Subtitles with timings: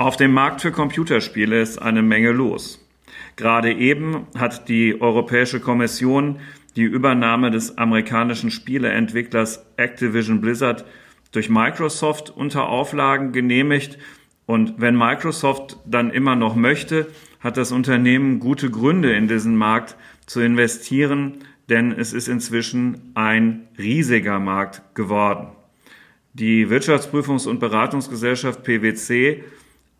[0.00, 2.82] Auf dem Markt für Computerspiele ist eine Menge los.
[3.36, 6.40] Gerade eben hat die Europäische Kommission
[6.74, 10.86] die Übernahme des amerikanischen Spieleentwicklers Activision Blizzard
[11.32, 13.98] durch Microsoft unter Auflagen genehmigt.
[14.46, 17.06] Und wenn Microsoft dann immer noch möchte,
[17.40, 23.68] hat das Unternehmen gute Gründe, in diesen Markt zu investieren, denn es ist inzwischen ein
[23.76, 25.48] riesiger Markt geworden.
[26.32, 29.44] Die Wirtschaftsprüfungs- und Beratungsgesellschaft PwC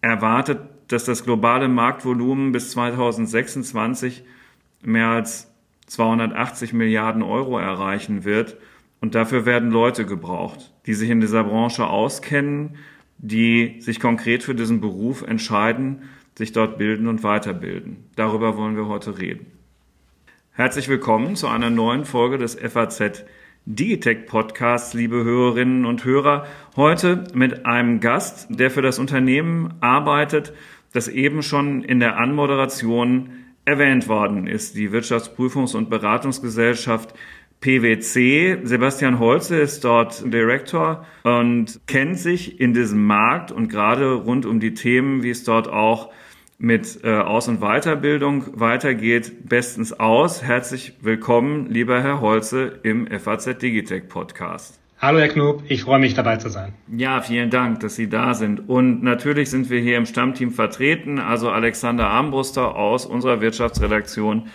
[0.00, 4.24] erwartet, dass das globale Marktvolumen bis 2026
[4.82, 5.52] mehr als
[5.86, 8.56] 280 Milliarden Euro erreichen wird.
[9.00, 12.76] Und dafür werden Leute gebraucht, die sich in dieser Branche auskennen,
[13.18, 16.02] die sich konkret für diesen Beruf entscheiden,
[16.36, 18.08] sich dort bilden und weiterbilden.
[18.16, 19.46] Darüber wollen wir heute reden.
[20.52, 23.24] Herzlich willkommen zu einer neuen Folge des FAZ
[23.66, 26.46] Digitech Podcasts, liebe Hörerinnen und Hörer.
[26.76, 30.54] Heute mit einem Gast, der für das Unternehmen arbeitet,
[30.94, 33.30] das eben schon in der Anmoderation
[33.66, 37.14] erwähnt worden ist, die Wirtschaftsprüfungs- und Beratungsgesellschaft
[37.60, 38.60] PwC.
[38.62, 44.58] Sebastian Holze ist dort Director und kennt sich in diesem Markt und gerade rund um
[44.58, 46.10] die Themen, wie es dort auch
[46.60, 50.42] mit äh, Aus- und Weiterbildung weitergeht, bestens aus.
[50.42, 54.78] Herzlich willkommen, lieber Herr Holze, im FAZ Digitech Podcast.
[54.98, 56.74] Hallo Herr Knob, ich freue mich dabei zu sein.
[56.94, 58.68] Ja, vielen Dank, dass Sie da sind.
[58.68, 61.18] Und natürlich sind wir hier im Stammteam vertreten.
[61.18, 64.48] Also Alexander Armbruster aus unserer Wirtschaftsredaktion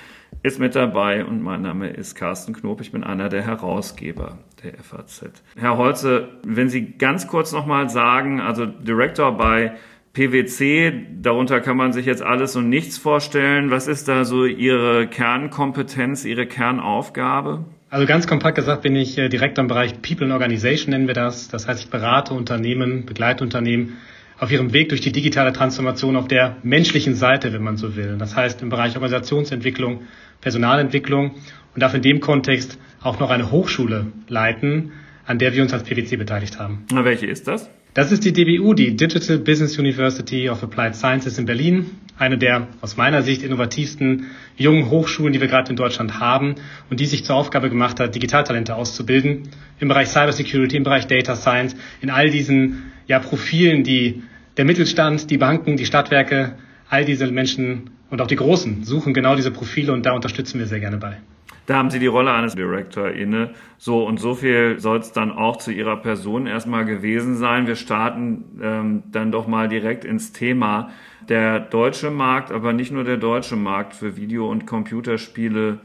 [0.44, 2.81] ist mit dabei und mein Name ist Carsten Knob.
[2.81, 5.31] Ich bin einer der Herausgeber der FAZ.
[5.58, 9.73] Herr Holze, wenn Sie ganz kurz nochmal sagen, also Director bei
[10.16, 13.70] PwC, darunter kann man sich jetzt alles und nichts vorstellen.
[13.70, 17.66] Was ist da so Ihre Kernkompetenz, Ihre Kernaufgabe?
[17.90, 21.14] Also ganz kompakt gesagt bin ich äh, Direktor im Bereich People and Organization nennen wir
[21.14, 21.50] das.
[21.50, 23.98] Das heißt, ich berate Unternehmen, begleite Unternehmen
[24.40, 28.16] auf ihrem Weg durch die digitale Transformation auf der menschlichen Seite, wenn man so will.
[28.18, 30.02] Das heißt im Bereich Organisationsentwicklung,
[30.42, 31.31] Personalentwicklung
[31.74, 34.94] und darf in dem Kontext auch noch eine Hochschule leiten,
[35.25, 36.86] an der wir uns als PwC beteiligt haben.
[36.92, 37.70] Na, welche ist das?
[37.95, 41.91] Das ist die DBU, die Digital Business University of Applied Sciences in Berlin.
[42.17, 44.25] Eine der aus meiner Sicht innovativsten
[44.57, 46.56] jungen Hochschulen, die wir gerade in Deutschland haben
[46.89, 49.44] und die sich zur Aufgabe gemacht hat, Digitaltalente auszubilden
[49.79, 54.23] im Bereich Cybersecurity, im Bereich Data Science, in all diesen ja, Profilen, die
[54.57, 56.56] der Mittelstand, die Banken, die Stadtwerke,
[56.89, 60.67] all diese Menschen und auch die Großen suchen genau diese Profile und da unterstützen wir
[60.67, 61.19] sehr gerne bei.
[61.66, 63.52] Da haben Sie die Rolle eines Director inne.
[63.78, 67.66] So und so viel soll es dann auch zu Ihrer Person erstmal gewesen sein.
[67.66, 70.92] Wir starten ähm, dann doch mal direkt ins Thema.
[71.28, 75.80] Der deutsche Markt, aber nicht nur der deutsche Markt für Video- und Computerspiele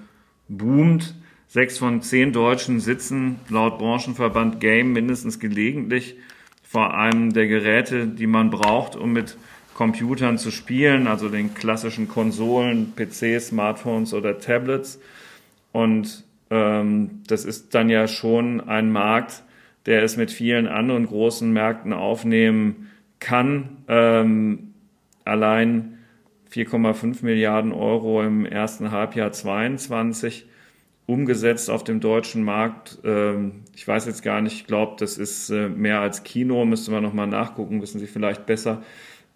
[0.49, 1.15] boomt.
[1.49, 6.17] Sechs von zehn Deutschen sitzen laut Branchenverband Game mindestens gelegentlich
[6.63, 9.37] vor einem der Geräte, die man braucht, um mit
[9.75, 15.01] Computern zu spielen, also den klassischen Konsolen, PCs, Smartphones oder Tablets.
[15.73, 19.43] Und ähm, das ist dann ja schon ein Markt,
[19.87, 23.79] der es mit vielen anderen großen Märkten aufnehmen kann.
[23.89, 24.75] Ähm,
[25.25, 25.99] allein
[26.53, 30.47] 4,5 Milliarden Euro im ersten Halbjahr 22
[31.07, 32.99] umgesetzt auf dem deutschen Markt.
[33.05, 36.91] Ähm, ich weiß jetzt gar nicht, ich glaube, das ist äh, mehr als Kino, müsste
[36.91, 38.83] man nochmal nachgucken, wissen Sie vielleicht besser.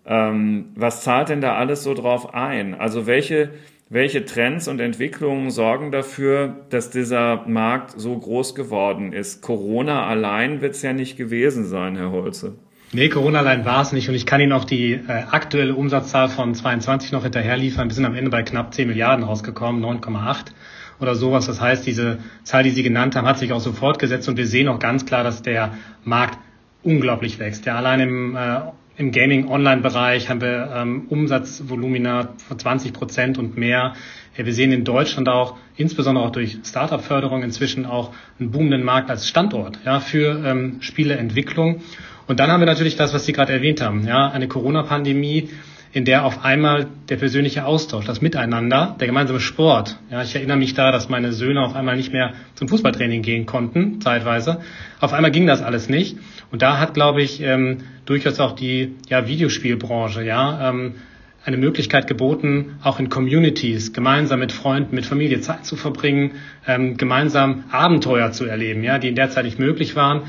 [0.07, 2.75] Ähm, was zahlt denn da alles so drauf ein?
[2.75, 3.51] Also welche
[3.91, 9.43] welche Trends und Entwicklungen sorgen dafür, dass dieser Markt so groß geworden ist?
[9.43, 12.57] Corona allein wird es ja nicht gewesen sein, Herr Holze.
[12.93, 14.09] Nee, Corona allein war es nicht.
[14.09, 17.89] Und ich kann Ihnen auch die äh, aktuelle Umsatzzahl von 22 noch hinterher liefern.
[17.89, 20.53] Wir sind am Ende bei knapp 10 Milliarden rausgekommen, 9,8
[21.01, 21.47] oder sowas.
[21.47, 24.29] Das heißt, diese Zahl, die Sie genannt haben, hat sich auch so fortgesetzt.
[24.29, 25.75] Und wir sehen auch ganz klar, dass der
[26.05, 26.39] Markt
[26.85, 27.67] unglaublich wächst.
[27.67, 28.61] Ja, allein im äh,
[28.97, 33.95] im Gaming-Online-Bereich haben wir ähm, Umsatzvolumina von 20 Prozent und mehr.
[34.37, 39.11] Ja, wir sehen in Deutschland auch, insbesondere auch durch Startup-Förderung, inzwischen auch einen boomenden Markt
[39.11, 41.81] als Standort ja, für ähm, Spieleentwicklung.
[42.27, 45.51] Und dann haben wir natürlich das, was Sie gerade erwähnt haben, ja, eine Corona-Pandemie,
[45.95, 49.97] in der auf einmal der persönliche Austausch, das Miteinander, der gemeinsame Sport.
[50.11, 53.47] Ja, ich erinnere mich da, dass meine Söhne auf einmal nicht mehr zum Fußballtraining gehen
[53.47, 54.61] konnten, zeitweise.
[54.99, 56.19] Auf einmal ging das alles nicht.
[56.51, 60.97] Und da hat, glaube ich, ähm, durchaus auch die ja, Videospielbranche, ja, ähm,
[61.45, 66.33] eine Möglichkeit geboten, auch in Communities gemeinsam mit Freunden, mit Familie Zeit zu verbringen,
[66.67, 70.23] ähm, gemeinsam Abenteuer zu erleben, ja, die in der Zeit nicht möglich waren.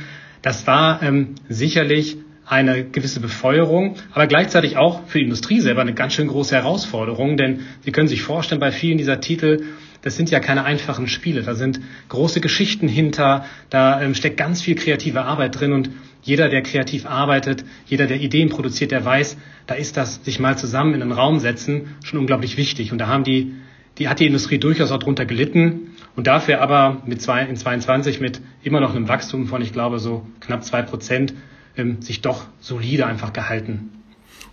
[0.44, 5.94] Das war ähm, sicherlich eine gewisse Befeuerung, aber gleichzeitig auch für die Industrie selber eine
[5.94, 9.64] ganz schön große Herausforderung, denn Sie können sich vorstellen, bei vielen dieser Titel,
[10.06, 11.42] das sind ja keine einfachen Spiele.
[11.42, 15.90] Da sind große Geschichten hinter, da ähm, steckt ganz viel kreative Arbeit drin und
[16.22, 20.58] jeder, der kreativ arbeitet, jeder, der Ideen produziert, der weiß, da ist das sich mal
[20.58, 22.92] zusammen in einen Raum setzen schon unglaublich wichtig.
[22.92, 23.54] Und da haben die,
[23.98, 28.20] die hat die Industrie durchaus auch drunter gelitten und dafür aber mit zwei, in 22
[28.20, 31.34] mit immer noch einem Wachstum von, ich glaube, so knapp zwei Prozent
[31.78, 33.92] ähm, sich doch solide einfach gehalten.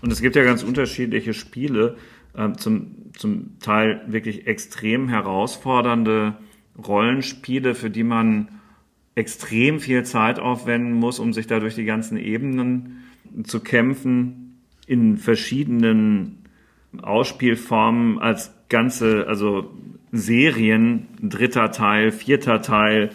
[0.01, 1.97] Und es gibt ja ganz unterschiedliche Spiele,
[2.35, 6.37] äh, zum, zum Teil wirklich extrem herausfordernde
[6.77, 8.49] Rollenspiele, für die man
[9.15, 13.05] extrem viel Zeit aufwenden muss, um sich da durch die ganzen Ebenen
[13.45, 16.39] zu kämpfen, in verschiedenen
[17.01, 19.71] Ausspielformen als ganze, also
[20.13, 23.11] Serien, dritter Teil, vierter Teil.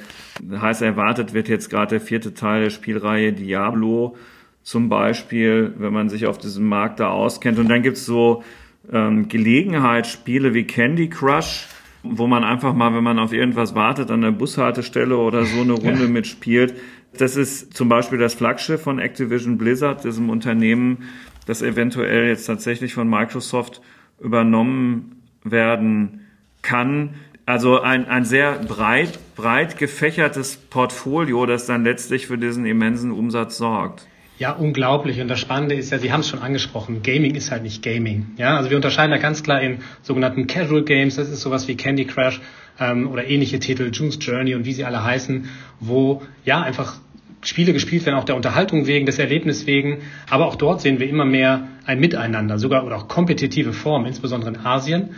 [0.51, 4.15] Heißt, erwartet wird jetzt gerade der vierte Teil der Spielreihe Diablo
[4.63, 7.57] zum Beispiel, wenn man sich auf diesem Markt da auskennt.
[7.57, 8.43] Und dann gibt's so
[8.91, 11.67] ähm, Gelegenheitsspiele wie Candy Crush,
[12.03, 15.73] wo man einfach mal, wenn man auf irgendwas wartet, an der Bushaltestelle oder so eine
[15.73, 16.09] Runde ja.
[16.09, 16.73] mitspielt.
[17.17, 20.97] Das ist zum Beispiel das Flaggschiff von Activision Blizzard, diesem Unternehmen,
[21.45, 23.81] das eventuell jetzt tatsächlich von Microsoft
[24.19, 26.25] übernommen werden
[26.61, 27.15] kann.
[27.47, 33.57] Also ein, ein sehr breit, breit gefächertes Portfolio, das dann letztlich für diesen immensen Umsatz
[33.57, 34.05] sorgt.
[34.37, 35.21] Ja, unglaublich.
[35.21, 38.27] Und das Spannende ist ja, Sie haben es schon angesprochen, Gaming ist halt nicht Gaming.
[38.35, 41.77] Ja, also wir unterscheiden da ganz klar in sogenannten Casual Games, das ist sowas wie
[41.77, 42.41] Candy Crush
[42.81, 45.49] ähm, oder ähnliche Titel, June's Journey und wie sie alle heißen,
[45.79, 46.99] wo ja einfach
[47.43, 49.99] Spiele gespielt werden, auch der Unterhaltung wegen, des Erlebnis wegen.
[50.29, 54.49] Aber auch dort sehen wir immer mehr ein Miteinander, sogar oder auch kompetitive Formen, insbesondere
[54.49, 55.11] in Asien.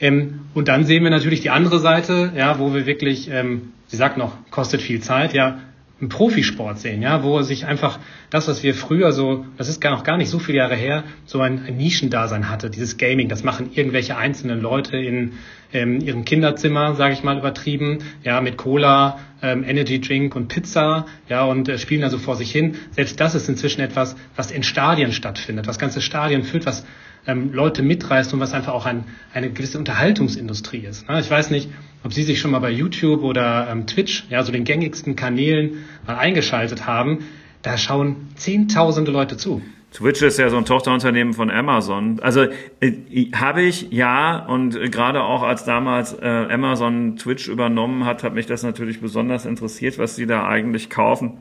[0.00, 3.96] Ähm, und dann sehen wir natürlich die andere Seite, ja, wo wir wirklich, ähm, Sie
[3.96, 5.58] sagt noch, kostet viel Zeit, ja,
[6.00, 7.98] im Profisport sehen, ja, wo sich einfach
[8.30, 11.04] das, was wir früher so, das ist gar noch gar nicht so viele Jahre her,
[11.24, 15.34] so ein, ein Nischendasein hatte, dieses Gaming, das machen irgendwelche einzelnen Leute in
[15.74, 21.06] ähm, ihrem Kinderzimmer, sage ich mal übertrieben, ja, mit Cola, ähm, Energy Drink und Pizza,
[21.28, 22.76] ja, und äh, spielen also vor sich hin.
[22.92, 26.86] Selbst das ist inzwischen etwas, was in Stadien stattfindet, was ganze Stadien füllt, was
[27.26, 31.08] ähm, Leute mitreißt und was einfach auch ein, eine gewisse Unterhaltungsindustrie ist.
[31.08, 31.20] Ne?
[31.20, 31.68] Ich weiß nicht,
[32.02, 35.84] ob Sie sich schon mal bei YouTube oder ähm, Twitch, ja, so den gängigsten Kanälen
[36.06, 37.24] mal eingeschaltet haben.
[37.62, 39.62] Da schauen Zehntausende Leute zu.
[39.94, 42.20] Twitch ist ja so ein Tochterunternehmen von Amazon.
[42.20, 42.46] Also
[42.80, 42.92] äh,
[43.34, 48.34] habe ich ja und äh, gerade auch als damals äh, Amazon Twitch übernommen hat, hat
[48.34, 51.38] mich das natürlich besonders interessiert, was sie da eigentlich kaufen.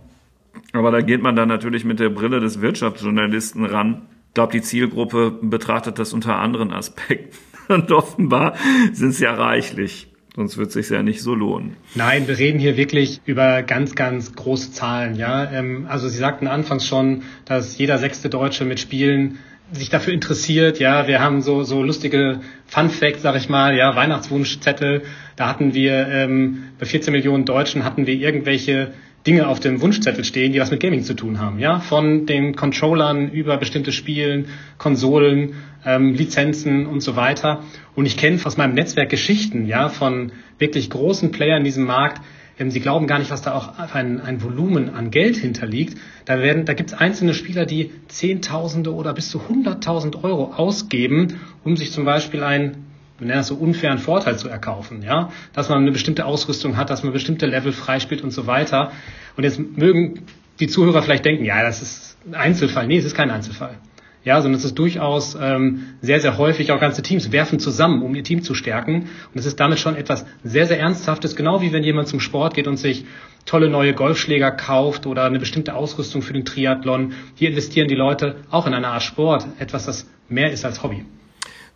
[0.72, 4.04] Aber da geht man dann natürlich mit der Brille des Wirtschaftsjournalisten ran
[4.34, 7.38] ich glaube, die Zielgruppe betrachtet das unter anderen Aspekten.
[7.68, 8.56] Und offenbar
[8.92, 10.12] sind es ja reichlich.
[10.36, 11.76] Sonst wird es sich ja nicht so lohnen.
[11.94, 15.16] Nein, wir reden hier wirklich über ganz, ganz große Zahlen.
[15.16, 19.38] Ja, ähm, also Sie sagten anfangs schon, dass jeder sechste Deutsche mit Spielen
[19.72, 20.80] sich dafür interessiert.
[20.80, 23.76] Ja, wir haben so so lustige Fun Facts, sag ich mal.
[23.76, 25.04] Ja, Weihnachtswunschzettel.
[25.36, 28.94] Da hatten wir ähm, bei 14 Millionen Deutschen hatten wir irgendwelche
[29.26, 31.60] Dinge auf dem Wunschzettel stehen, die was mit Gaming zu tun haben.
[31.60, 34.48] Ja, von den Controllern über bestimmte Spielen,
[34.78, 35.54] Konsolen,
[35.86, 37.64] ähm, Lizenzen und so weiter.
[37.96, 42.22] Und ich kenne aus meinem Netzwerk Geschichten, ja, von wirklich großen Playern in diesem Markt.
[42.60, 45.98] Ähm, sie glauben gar nicht, was da auch ein, ein Volumen an Geld hinterliegt.
[46.26, 51.40] Da werden, da gibt es einzelne Spieler, die Zehntausende oder bis zu Hunderttausend Euro ausgeben,
[51.64, 52.83] um sich zum Beispiel ein
[53.24, 56.90] wir nennen das so unfairen Vorteil zu erkaufen, ja, dass man eine bestimmte Ausrüstung hat,
[56.90, 58.92] dass man bestimmte Level freispielt und so weiter.
[59.38, 60.26] Und jetzt mögen
[60.60, 62.86] die Zuhörer vielleicht denken, ja, das ist ein Einzelfall.
[62.86, 63.78] Nee, es ist kein Einzelfall.
[64.26, 68.14] Ja, sondern es ist durchaus ähm, sehr, sehr häufig, auch ganze Teams werfen zusammen, um
[68.14, 69.10] ihr Team zu stärken.
[69.34, 72.54] Und es ist damit schon etwas sehr, sehr Ernsthaftes, genau wie wenn jemand zum Sport
[72.54, 73.06] geht und sich
[73.46, 77.14] tolle neue Golfschläger kauft oder eine bestimmte Ausrüstung für den Triathlon.
[77.36, 81.06] Hier investieren die Leute auch in eine Art Sport, etwas, das mehr ist als Hobby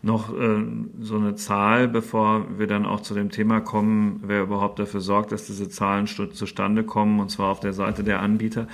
[0.03, 0.63] noch äh,
[1.01, 5.31] so eine Zahl, bevor wir dann auch zu dem Thema kommen, wer überhaupt dafür sorgt,
[5.31, 8.67] dass diese Zahlen zustande kommen, und zwar auf der Seite der Anbieter.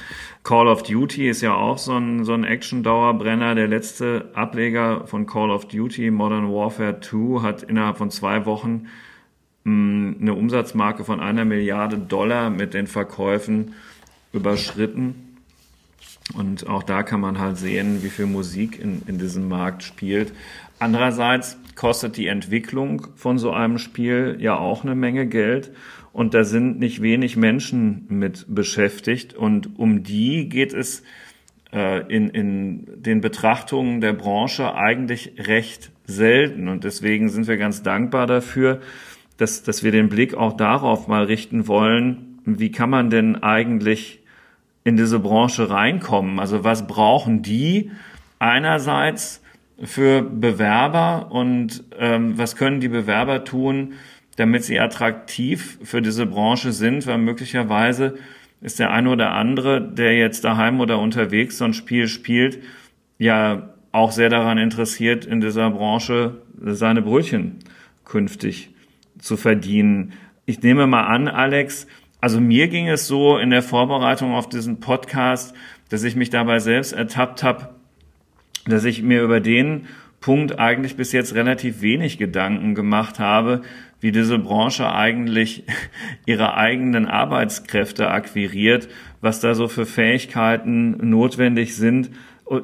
[0.44, 3.56] Call of Duty ist ja auch so ein, so ein Action-Dauerbrenner.
[3.56, 8.88] Der letzte Ableger von Call of Duty, Modern Warfare 2, hat innerhalb von zwei Wochen
[9.64, 13.74] mh, hm, eine Umsatzmarke von einer Milliarde Dollar mit den Verkäufen
[14.34, 15.34] überschritten.
[16.36, 20.34] Und auch da kann man halt sehen, wie viel Musik in, in diesem Markt spielt.
[20.80, 25.72] Andererseits kostet die Entwicklung von so einem Spiel ja auch eine Menge Geld.
[26.12, 29.34] Und da sind nicht wenig Menschen mit beschäftigt.
[29.34, 31.04] Und um die geht es
[31.72, 36.68] äh, in, in den Betrachtungen der Branche eigentlich recht selten.
[36.68, 38.82] Und deswegen sind wir ganz dankbar dafür,
[39.38, 44.20] dass, dass wir den Blick auch darauf mal richten wollen, wie kann man denn eigentlich
[44.84, 46.40] in diese Branche reinkommen?
[46.40, 47.92] Also was brauchen die
[48.38, 49.43] einerseits
[49.82, 53.94] für Bewerber und ähm, was können die Bewerber tun,
[54.36, 58.16] damit sie attraktiv für diese Branche sind, weil möglicherweise
[58.62, 62.60] ist der eine oder andere, der jetzt daheim oder unterwegs so ein Spiel spielt,
[63.18, 67.60] ja auch sehr daran interessiert, in dieser Branche seine Brötchen
[68.06, 68.74] künftig
[69.20, 70.14] zu verdienen.
[70.46, 71.88] Ich nehme mal an, Alex,
[72.22, 75.54] also mir ging es so in der Vorbereitung auf diesen Podcast,
[75.90, 77.70] dass ich mich dabei selbst ertappt habe,
[78.66, 79.88] dass ich mir über den
[80.24, 83.62] Punkt eigentlich bis jetzt relativ wenig Gedanken gemacht habe,
[84.00, 85.64] wie diese Branche eigentlich
[86.26, 88.88] ihre eigenen Arbeitskräfte akquiriert,
[89.20, 92.12] was da so für Fähigkeiten notwendig sind.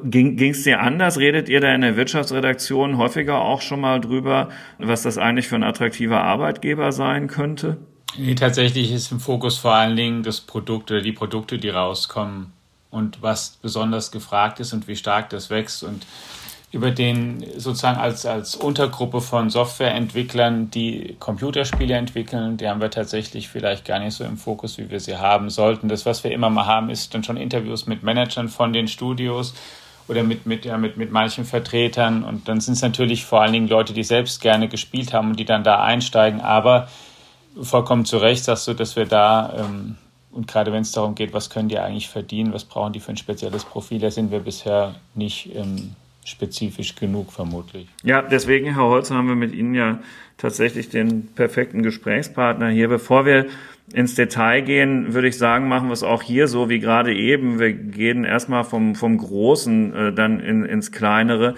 [0.04, 1.18] Ging es dir anders?
[1.18, 5.56] Redet ihr da in der Wirtschaftsredaktion häufiger auch schon mal drüber, was das eigentlich für
[5.56, 7.76] ein attraktiver Arbeitgeber sein könnte?
[8.16, 12.52] Nee, tatsächlich ist im Fokus vor allen Dingen das Produkt oder die Produkte, die rauskommen
[12.90, 15.82] und was besonders gefragt ist und wie stark das wächst.
[15.82, 16.06] Und
[16.72, 23.48] über den sozusagen als, als Untergruppe von Softwareentwicklern, die Computerspiele entwickeln, die haben wir tatsächlich
[23.48, 25.88] vielleicht gar nicht so im Fokus, wie wir sie haben sollten.
[25.88, 29.54] Das, was wir immer mal haben, ist dann schon Interviews mit Managern von den Studios
[30.06, 32.22] oder mit, mit, ja, mit, mit manchen Vertretern.
[32.22, 35.40] Und dann sind es natürlich vor allen Dingen Leute, die selbst gerne gespielt haben und
[35.40, 36.40] die dann da einsteigen.
[36.40, 36.88] Aber
[37.60, 39.96] vollkommen zu Recht sagst du, dass wir da, ähm,
[40.32, 43.10] und gerade wenn es darum geht, was können die eigentlich verdienen, was brauchen die für
[43.10, 47.88] ein spezielles Profil, da sind wir bisher nicht ähm, spezifisch genug, vermutlich.
[48.02, 49.98] Ja, deswegen, Herr Holzer, haben wir mit Ihnen ja
[50.36, 52.88] tatsächlich den perfekten Gesprächspartner hier.
[52.88, 53.46] Bevor wir
[53.92, 57.58] ins Detail gehen, würde ich sagen, machen wir es auch hier so wie gerade eben.
[57.58, 61.56] Wir gehen erstmal vom, vom Großen äh, dann in, ins Kleinere.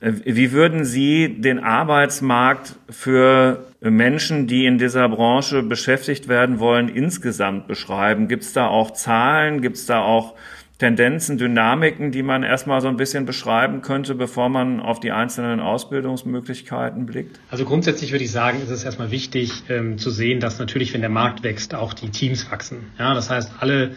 [0.00, 6.88] Äh, wie würden Sie den Arbeitsmarkt für Menschen, die in dieser Branche beschäftigt werden wollen,
[6.88, 8.28] insgesamt beschreiben?
[8.28, 9.60] Gibt es da auch Zahlen?
[9.60, 10.34] Gibt es da auch
[10.78, 15.60] Tendenzen, Dynamiken, die man erstmal so ein bisschen beschreiben könnte, bevor man auf die einzelnen
[15.60, 17.38] Ausbildungsmöglichkeiten blickt?
[17.48, 21.00] Also grundsätzlich würde ich sagen, ist es erstmal wichtig ähm, zu sehen, dass natürlich, wenn
[21.00, 22.90] der Markt wächst, auch die Teams wachsen.
[22.98, 23.92] Ja, das heißt, alle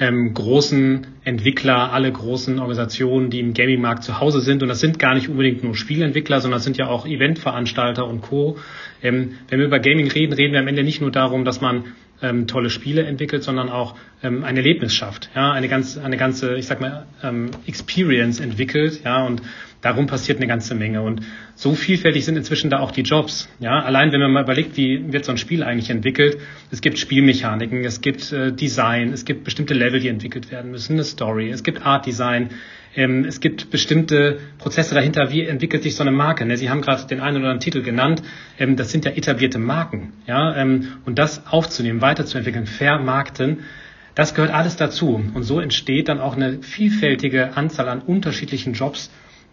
[0.00, 4.98] ähm, großen Entwickler, alle großen Organisationen, die im Gaming-Markt zu Hause sind, und das sind
[4.98, 8.58] gar nicht unbedingt nur Spielentwickler, sondern das sind ja auch Eventveranstalter und Co.
[9.02, 11.84] Ähm, wenn wir über Gaming reden, reden wir am Ende nicht nur darum, dass man
[12.22, 16.56] ähm, tolle Spiele entwickelt, sondern auch ähm, ein Erlebnis schafft, ja, eine ganz, eine ganze,
[16.56, 19.42] ich sag mal, ähm, Experience entwickelt, ja, und
[19.84, 21.02] darum passiert eine ganze Menge.
[21.02, 21.20] Und
[21.54, 23.80] so vielfältig sind inzwischen da auch die Jobs, ja.
[23.80, 26.38] Allein wenn man mal überlegt, wie wird so ein Spiel eigentlich entwickelt,
[26.70, 30.94] es gibt Spielmechaniken, es gibt äh, Design, es gibt bestimmte Level, die entwickelt werden müssen,
[30.94, 32.50] eine Story, es gibt Art Design,
[32.96, 36.46] ähm, es gibt bestimmte Prozesse dahinter, wie entwickelt sich so eine Marke.
[36.46, 36.56] Ne?
[36.56, 38.22] Sie haben gerade den einen oder anderen Titel genannt.
[38.58, 40.12] Ähm, das sind ja etablierte Marken.
[40.26, 40.56] Ja?
[40.56, 43.60] Ähm, und das aufzunehmen, weiterzuentwickeln, vermarkten,
[44.14, 45.22] das gehört alles dazu.
[45.34, 49.10] Und so entsteht dann auch eine vielfältige Anzahl an unterschiedlichen Jobs,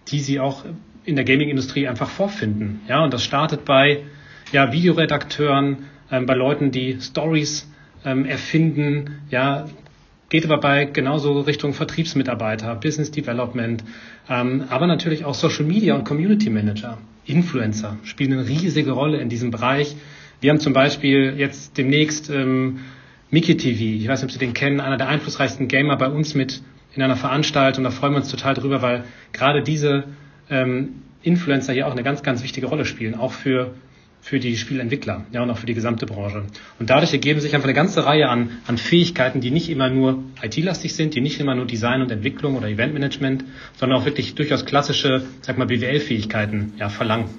[0.07, 0.65] die Sie auch
[1.03, 2.81] in der Gaming-Industrie einfach vorfinden.
[2.87, 3.03] Ja?
[3.03, 4.03] Und das startet bei
[4.51, 7.69] ja, Videoredakteuren, ähm, bei Leuten, die Stories
[8.03, 9.67] ähm, erfinden, ja,
[10.29, 13.83] geht aber bei genauso Richtung Vertriebsmitarbeiter, Business Development,
[14.29, 19.29] ähm, aber natürlich auch Social Media und Community Manager, Influencer spielen eine riesige Rolle in
[19.29, 19.95] diesem Bereich.
[20.39, 22.79] Wir haben zum Beispiel jetzt demnächst ähm,
[23.29, 26.33] Mickey TV, ich weiß nicht, ob Sie den kennen, einer der einflussreichsten Gamer bei uns
[26.33, 26.61] mit
[26.93, 27.83] in einer Veranstaltung.
[27.83, 30.05] Da freuen wir uns total drüber, weil gerade diese
[30.49, 33.73] ähm, Influencer hier auch eine ganz, ganz wichtige Rolle spielen, auch für
[34.21, 36.43] für die Spielentwickler ja, und auch für die gesamte Branche.
[36.79, 40.23] Und dadurch ergeben sich einfach eine ganze Reihe an, an Fähigkeiten, die nicht immer nur
[40.43, 43.43] IT-lastig sind, die nicht immer nur Design und Entwicklung oder Eventmanagement,
[43.77, 47.29] sondern auch wirklich durchaus klassische, sag mal, BWL-Fähigkeiten ja, verlangen.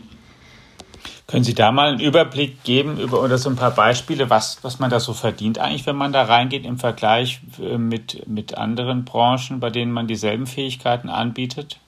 [1.32, 4.80] Können Sie da mal einen Überblick geben über oder so ein paar Beispiele, was, was
[4.80, 9.06] man da so verdient eigentlich, wenn man da reingeht im Vergleich äh, mit, mit anderen
[9.06, 11.78] Branchen, bei denen man dieselben Fähigkeiten anbietet?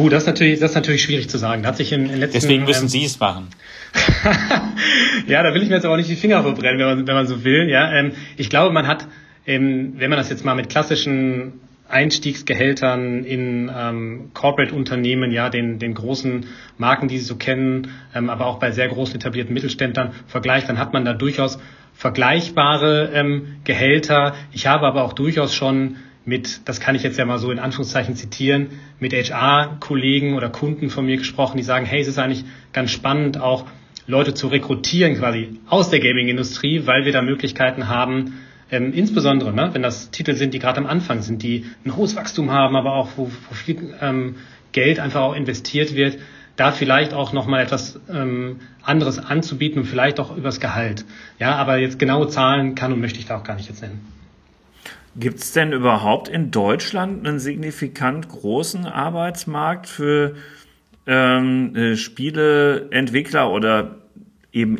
[0.00, 1.64] Uh, das ist natürlich, das ist natürlich schwierig zu sagen.
[1.64, 3.50] hat sich in, in letzten, Deswegen müssen ähm, Sie es machen.
[5.28, 7.28] ja, da will ich mir jetzt auch nicht die Finger verbrennen, wenn man, wenn man
[7.28, 7.70] so will.
[7.70, 9.06] Ja, ähm, ich glaube, man hat,
[9.46, 15.94] ähm, wenn man das jetzt mal mit klassischen Einstiegsgehältern in ähm, Corporate-Unternehmen, ja, den, den
[15.94, 16.46] großen
[16.78, 20.78] Marken, die Sie so kennen, ähm, aber auch bei sehr großen etablierten Mittelständlern vergleicht, dann
[20.78, 21.58] hat man da durchaus
[21.94, 24.34] vergleichbare ähm, Gehälter.
[24.52, 27.58] Ich habe aber auch durchaus schon mit, das kann ich jetzt ja mal so in
[27.58, 28.68] Anführungszeichen zitieren,
[28.98, 33.40] mit HR-Kollegen oder Kunden von mir gesprochen, die sagen, hey, es ist eigentlich ganz spannend,
[33.40, 33.66] auch
[34.06, 38.34] Leute zu rekrutieren quasi aus der Gaming-Industrie, weil wir da Möglichkeiten haben,
[38.70, 42.16] ähm, insbesondere, ne, wenn das Titel sind, die gerade am Anfang sind, die ein hohes
[42.16, 44.36] Wachstum haben, aber auch wo, wo viel ähm,
[44.72, 46.18] Geld einfach auch investiert wird,
[46.56, 51.04] da vielleicht auch nochmal etwas ähm, anderes anzubieten und vielleicht auch übers Gehalt.
[51.38, 54.00] Ja, aber jetzt genaue Zahlen kann und möchte ich da auch gar nicht jetzt nennen.
[55.16, 60.36] Gibt es denn überhaupt in Deutschland einen signifikant großen Arbeitsmarkt für
[61.06, 63.96] ähm, äh, Spieleentwickler oder
[64.52, 64.76] eben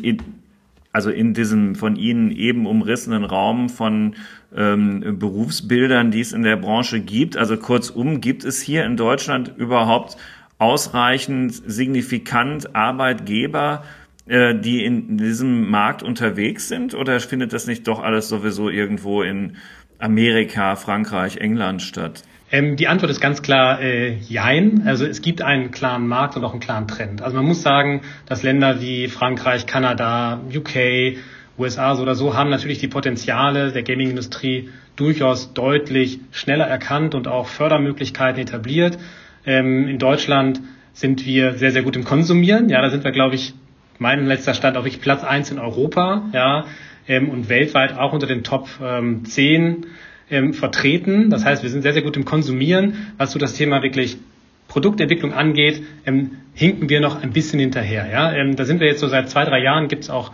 [0.91, 4.15] also in diesem von Ihnen eben umrissenen Raum von
[4.55, 7.37] ähm, Berufsbildern, die es in der Branche gibt.
[7.37, 10.17] Also kurzum, gibt es hier in Deutschland überhaupt
[10.57, 13.83] ausreichend signifikant Arbeitgeber,
[14.27, 16.93] die in diesem Markt unterwegs sind?
[16.93, 19.57] Oder findet das nicht doch alles sowieso irgendwo in
[19.99, 22.23] Amerika, Frankreich, England statt?
[22.51, 24.83] Ähm, die Antwort ist ganz klar äh, Jein.
[24.85, 27.21] Also es gibt einen klaren Markt und auch einen klaren Trend.
[27.21, 31.17] Also man muss sagen, dass Länder wie Frankreich, Kanada, UK,
[31.57, 37.27] USA so oder so haben natürlich die Potenziale der Gaming-Industrie durchaus deutlich schneller erkannt und
[37.27, 38.97] auch Fördermöglichkeiten etabliert.
[39.45, 40.61] Ähm, in Deutschland
[40.93, 42.67] sind wir sehr, sehr gut im Konsumieren.
[42.67, 43.53] Ja, da sind wir, glaube ich,
[44.01, 46.65] mein letzter Stand auch wirklich Platz eins in Europa, ja,
[47.07, 49.85] ähm, und weltweit auch unter den Top ähm, 10
[50.31, 51.29] ähm, vertreten.
[51.29, 53.13] Das heißt, wir sind sehr, sehr gut im Konsumieren.
[53.17, 54.17] Was so das Thema wirklich
[54.69, 58.09] Produktentwicklung angeht, ähm, hinken wir noch ein bisschen hinterher.
[58.11, 58.33] Ja?
[58.33, 60.31] Ähm, da sind wir jetzt so seit zwei, drei Jahren, gibt es auch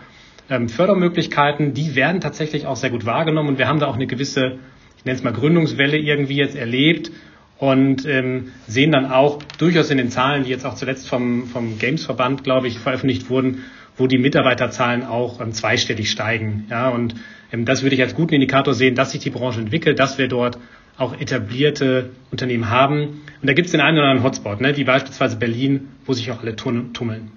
[0.48, 4.06] ähm, Fördermöglichkeiten, die werden tatsächlich auch sehr gut wahrgenommen und wir haben da auch eine
[4.06, 4.58] gewisse,
[4.96, 7.10] ich nenne es mal Gründungswelle irgendwie jetzt erlebt
[7.58, 11.78] und ähm, sehen dann auch durchaus in den Zahlen, die jetzt auch zuletzt vom, vom
[11.78, 13.64] Games-Verband, glaube ich, veröffentlicht wurden,
[13.96, 16.66] wo die Mitarbeiterzahlen auch ähm, zweistellig steigen.
[16.70, 17.16] Ja, und
[17.52, 20.28] ähm, das würde ich als guten Indikator sehen, dass sich die Branche entwickelt, dass wir
[20.28, 20.58] dort
[20.96, 23.22] auch etablierte Unternehmen haben.
[23.40, 26.30] Und da gibt es den einen oder anderen Hotspot, ne, wie beispielsweise Berlin, wo sich
[26.30, 27.32] auch alle tummeln.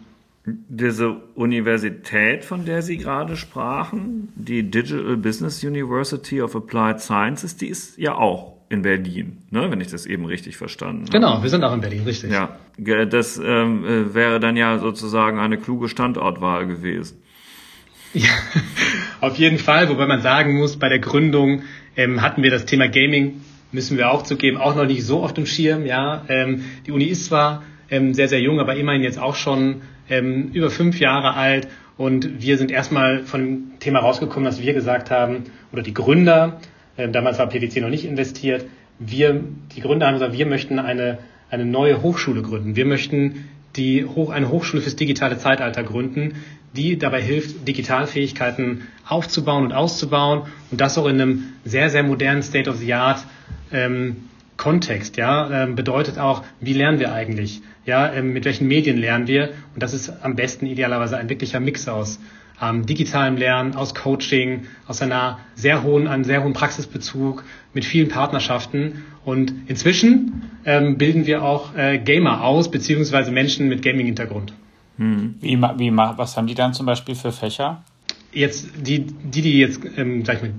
[0.45, 7.67] Diese Universität, von der Sie gerade sprachen, die Digital Business University of Applied Sciences, die
[7.67, 11.11] ist ja auch in Berlin, ne, wenn ich das eben richtig verstanden habe.
[11.11, 12.31] Genau, wir sind auch in Berlin, richtig.
[12.31, 12.57] Ja,
[13.05, 17.21] das ähm, äh, wäre dann ja sozusagen eine kluge Standortwahl gewesen.
[18.13, 18.29] Ja,
[19.21, 21.63] auf jeden Fall, wobei man sagen muss, bei der Gründung
[21.97, 23.41] ähm, hatten wir das Thema Gaming,
[23.73, 25.85] müssen wir auch zugeben, auch noch nicht so oft im Schirm.
[25.85, 29.81] Ja, ähm, die Uni ist zwar ähm, sehr, sehr jung, aber immerhin jetzt auch schon
[30.09, 34.73] ähm, über fünf Jahre alt und wir sind erstmal von dem Thema rausgekommen, dass wir
[34.73, 36.59] gesagt haben, oder die Gründer,
[36.97, 38.65] damals war PwC noch nicht investiert.
[38.99, 39.43] Wir,
[39.75, 41.19] die Gründer haben gesagt, wir möchten eine,
[41.49, 42.75] eine neue Hochschule gründen.
[42.75, 46.35] Wir möchten die Hoch, eine Hochschule fürs digitale Zeitalter gründen,
[46.75, 52.43] die dabei hilft, Digitalfähigkeiten aufzubauen und auszubauen und das auch in einem sehr, sehr modernen
[52.43, 53.25] State of the Art
[53.71, 54.27] ähm,
[54.57, 55.17] Kontext.
[55.17, 57.61] Ja, ähm, bedeutet auch, wie lernen wir eigentlich?
[57.85, 59.49] Ja, ähm, mit welchen Medien lernen wir?
[59.73, 62.19] Und das ist am besten idealerweise ein wirklicher Mix aus
[62.61, 67.43] ähm, digitalem Lernen, aus Coaching, aus einer sehr hohen, einem sehr hohen Praxisbezug
[67.73, 69.03] mit vielen Partnerschaften.
[69.25, 74.53] Und inzwischen ähm, bilden wir auch äh, Gamer aus, beziehungsweise Menschen mit Gaming-Hintergrund.
[74.97, 75.35] Hm.
[75.41, 77.83] Wie, wie, was haben die dann zum Beispiel für Fächer?
[78.33, 80.51] Jetzt, die, die, die jetzt, ähm, sag ich mal,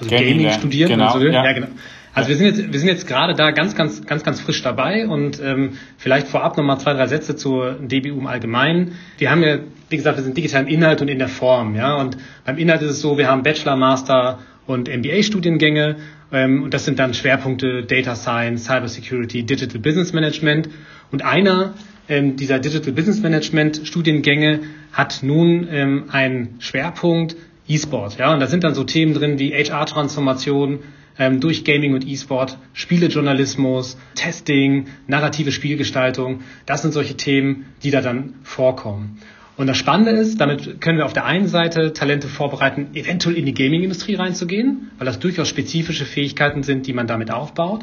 [0.00, 1.44] also Gaming, Gaming studieren, genau, also, ja.
[1.44, 1.68] ja, genau.
[2.14, 5.08] Also wir sind jetzt, wir sind jetzt gerade da ganz, ganz, ganz, ganz frisch dabei
[5.08, 8.92] und ähm, vielleicht vorab nochmal zwei, drei Sätze zur DBU im Allgemeinen.
[9.18, 11.96] Wir haben ja, wie gesagt, wir sind digital im Inhalt und in der Form, ja.
[11.96, 15.96] Und beim Inhalt ist es so, wir haben Bachelor, Master und MBA-Studiengänge
[16.30, 20.68] ähm, und das sind dann Schwerpunkte Data Science, Cyber Security, Digital Business Management.
[21.10, 21.74] Und einer
[22.08, 24.60] ähm, dieser Digital Business Management Studiengänge
[24.92, 27.34] hat nun ähm, einen Schwerpunkt
[27.66, 28.32] E-Sport, ja.
[28.32, 30.80] Und da sind dann so Themen drin wie HR-Transformation,
[31.18, 36.40] ähm, durch Gaming und E-Sport, Spielejournalismus, Testing, narrative Spielgestaltung.
[36.66, 39.18] Das sind solche Themen, die da dann vorkommen.
[39.56, 43.46] Und das Spannende ist, damit können wir auf der einen Seite Talente vorbereiten, eventuell in
[43.46, 47.82] die Gaming-Industrie reinzugehen, weil das durchaus spezifische Fähigkeiten sind, die man damit aufbaut.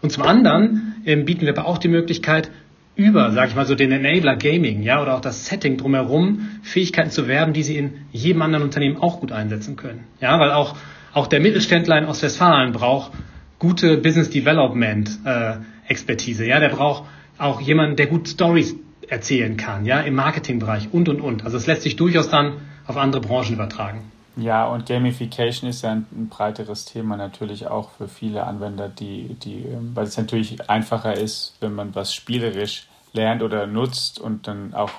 [0.00, 2.50] Und zum anderen ähm, bieten wir aber auch die Möglichkeit,
[2.94, 7.10] über, sage ich mal so, den Enabler Gaming, ja, oder auch das Setting drumherum, Fähigkeiten
[7.10, 10.04] zu werben, die sie in jedem anderen Unternehmen auch gut einsetzen können.
[10.20, 10.76] Ja, weil auch
[11.12, 13.12] auch der Mittelständler in Ostwestfalen braucht
[13.58, 15.54] gute Business Development äh,
[15.88, 16.44] Expertise.
[16.44, 17.04] Ja, der braucht
[17.38, 18.74] auch jemanden, der gut Stories
[19.08, 21.44] erzählen kann, ja, im Marketingbereich und und und.
[21.44, 24.12] Also es lässt sich durchaus dann auf andere Branchen übertragen.
[24.36, 29.34] Ja, und Gamification ist ja ein, ein, breiteres Thema natürlich auch für viele Anwender, die,
[29.42, 34.46] die, ähm, weil es natürlich einfacher ist, wenn man was spielerisch lernt oder nutzt und
[34.46, 34.92] dann auch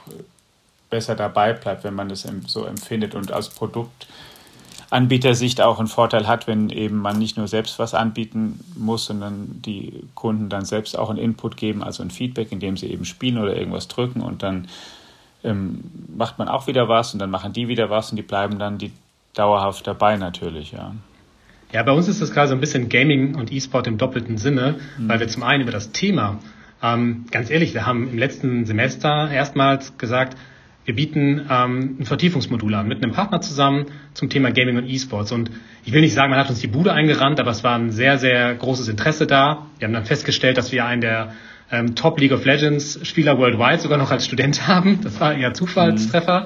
[0.89, 4.07] besser dabei bleibt, wenn man das so empfindet und als Produkt
[4.91, 9.61] Anbietersicht auch einen Vorteil hat, wenn eben man nicht nur selbst was anbieten muss, sondern
[9.63, 13.37] die Kunden dann selbst auch einen Input geben, also ein Feedback, indem sie eben spielen
[13.37, 14.67] oder irgendwas drücken und dann
[15.43, 15.83] ähm,
[16.15, 18.77] macht man auch wieder was und dann machen die wieder was und die bleiben dann
[18.77, 18.91] die
[19.33, 20.93] dauerhaft dabei natürlich, ja.
[21.71, 24.79] Ja, bei uns ist das gerade so ein bisschen Gaming und E-Sport im doppelten Sinne,
[24.97, 25.07] mhm.
[25.07, 26.39] weil wir zum einen über das Thema,
[26.81, 30.35] ähm, ganz ehrlich, wir haben im letzten Semester erstmals gesagt,
[30.89, 35.31] wir bieten ähm, ein Vertiefungsmodul an mit einem Partner zusammen zum Thema Gaming und E-Sports.
[35.31, 35.51] Und
[35.85, 38.17] ich will nicht sagen, man hat uns die Bude eingerannt, aber es war ein sehr,
[38.17, 39.67] sehr großes Interesse da.
[39.77, 41.33] Wir haben dann festgestellt, dass wir einen der
[41.71, 45.01] ähm, Top League of Legends Spieler worldwide sogar noch als Student haben.
[45.03, 46.39] Das war eher Zufallstreffer.
[46.39, 46.45] Mhm.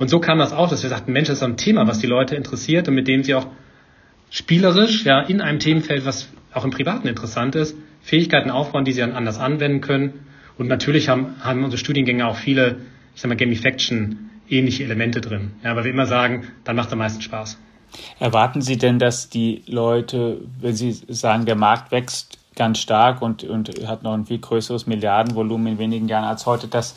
[0.00, 2.08] Und so kam das auch, dass wir sagten, Mensch, das ist ein Thema, was die
[2.08, 3.46] Leute interessiert und mit dem sie auch
[4.30, 9.02] spielerisch, ja, in einem Themenfeld, was auch im Privaten interessant ist, Fähigkeiten aufbauen, die sie
[9.02, 10.14] dann anders anwenden können.
[10.56, 12.78] Und natürlich haben, haben unsere Studiengänge auch viele,
[13.18, 15.50] ich sag mal, Gamification ähnliche Elemente drin.
[15.64, 17.58] Ja, weil wir immer sagen, dann macht am meisten Spaß.
[18.20, 23.42] Erwarten Sie denn, dass die Leute, wenn Sie sagen, der Markt wächst ganz stark und,
[23.42, 26.94] und hat noch ein viel größeres Milliardenvolumen in wenigen Jahren als heute, dass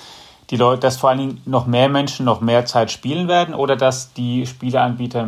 [0.52, 3.76] die Leute, dass vor allen Dingen noch mehr Menschen noch mehr Zeit spielen werden oder
[3.76, 5.28] dass die Spieleanbieter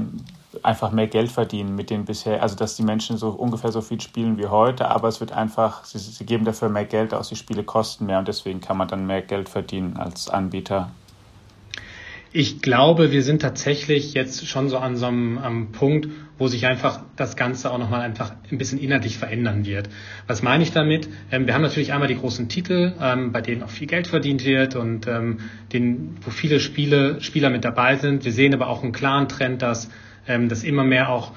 [0.63, 3.99] einfach mehr Geld verdienen mit den bisher, also dass die Menschen so ungefähr so viel
[3.99, 7.35] spielen wie heute, aber es wird einfach, sie, sie geben dafür mehr Geld aus, die
[7.35, 10.91] Spiele kosten mehr und deswegen kann man dann mehr Geld verdienen als Anbieter.
[12.35, 16.65] Ich glaube, wir sind tatsächlich jetzt schon so an so einem, einem Punkt, wo sich
[16.65, 19.87] einfach das Ganze auch nochmal einfach ein bisschen inhaltlich verändern wird.
[20.25, 21.07] Was meine ich damit?
[21.31, 24.45] Ähm, wir haben natürlich einmal die großen Titel, ähm, bei denen auch viel Geld verdient
[24.45, 25.41] wird und ähm,
[25.73, 28.25] den, wo viele Spiele, Spieler mit dabei sind.
[28.25, 29.91] Wir sehen aber auch einen klaren Trend, dass,
[30.27, 31.31] ähm, dass immer mehr auch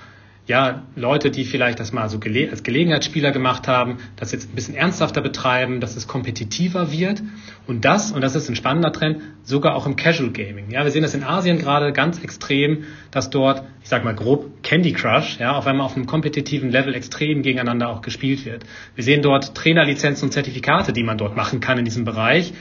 [0.46, 4.54] ja, Leute, die vielleicht das mal so gele als Gelegenheitsspieler gemacht haben, das jetzt ein
[4.54, 7.20] bisschen ernsthafter betreiben, dass es kompetitiver wird
[7.66, 10.70] und das, und das ist ein spannender Trend, sogar auch im Casual Gaming.
[10.70, 14.62] Ja, wir sehen das in Asien gerade ganz extrem, dass dort, ich sag mal grob,
[14.62, 18.64] Candy Crush, ja, auf einmal auf einem kompetitiven Level extrem gegeneinander auch gespielt wird.
[18.94, 22.52] Wir sehen dort Trainerlizenzen und Zertifikate, die man dort machen kann in diesem Bereich.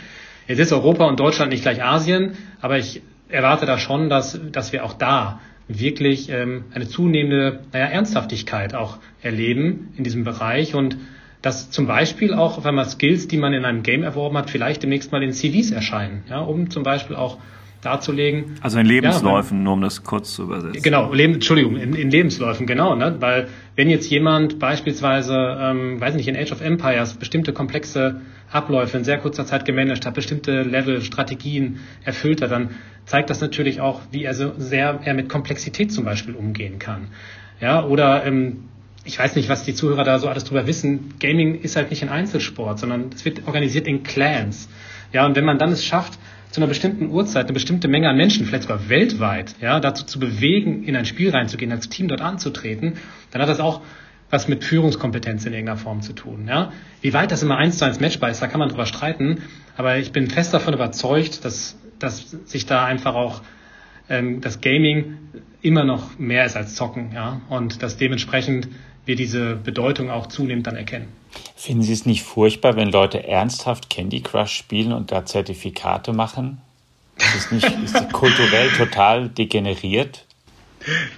[0.47, 4.73] Jetzt ist Europa und Deutschland nicht gleich Asien, aber ich erwarte da schon, dass, dass
[4.73, 10.97] wir auch da wirklich ähm, eine zunehmende naja, Ernsthaftigkeit auch erleben in diesem Bereich und
[11.41, 14.81] dass zum Beispiel auch auf einmal Skills, die man in einem Game erworben hat, vielleicht
[14.83, 17.37] demnächst mal in CVs erscheinen, ja, um zum Beispiel auch
[17.85, 18.55] darzulegen.
[18.61, 20.81] Also in Lebensläufen, ja, nur um das kurz zu übersetzen.
[20.81, 23.15] Genau, Leben, Entschuldigung, in, in Lebensläufen, genau, ne?
[23.19, 28.21] weil wenn jetzt jemand beispielsweise, ähm, weiß nicht, in Age of Empires bestimmte komplexe
[28.55, 32.71] Abläufe in sehr kurzer Zeit gemanagt hat, bestimmte Level, Strategien erfüllt hat, dann
[33.05, 37.09] zeigt das natürlich auch, wie er so sehr er mit Komplexität zum Beispiel umgehen kann.
[37.61, 38.69] Ja, oder ähm,
[39.03, 41.13] ich weiß nicht, was die Zuhörer da so alles drüber wissen.
[41.19, 44.67] Gaming ist halt nicht ein Einzelsport, sondern es wird organisiert in Clans.
[45.13, 46.17] Ja, und wenn man dann es schafft,
[46.49, 50.19] zu einer bestimmten Uhrzeit eine bestimmte Menge an Menschen, vielleicht sogar weltweit, ja, dazu zu
[50.19, 52.93] bewegen, in ein Spiel reinzugehen, als Team dort anzutreten,
[53.31, 53.81] dann hat das auch
[54.35, 56.45] was mit Führungskompetenz in irgendeiner Form zu tun.
[56.49, 56.73] Ja?
[57.01, 59.43] Wie weit das immer eins zu eins matchbar ist, da kann man drüber streiten,
[59.77, 63.41] aber ich bin fest davon überzeugt, dass, dass sich da einfach auch
[64.09, 65.17] ähm, das Gaming
[65.61, 68.67] immer noch mehr ist als Zocken, ja, und dass dementsprechend
[69.05, 71.07] wir diese Bedeutung auch zunehmend dann erkennen.
[71.55, 76.61] Finden Sie es nicht furchtbar, wenn Leute ernsthaft Candy Crush spielen und da Zertifikate machen?
[77.37, 80.24] Ist nicht ist kulturell total degeneriert?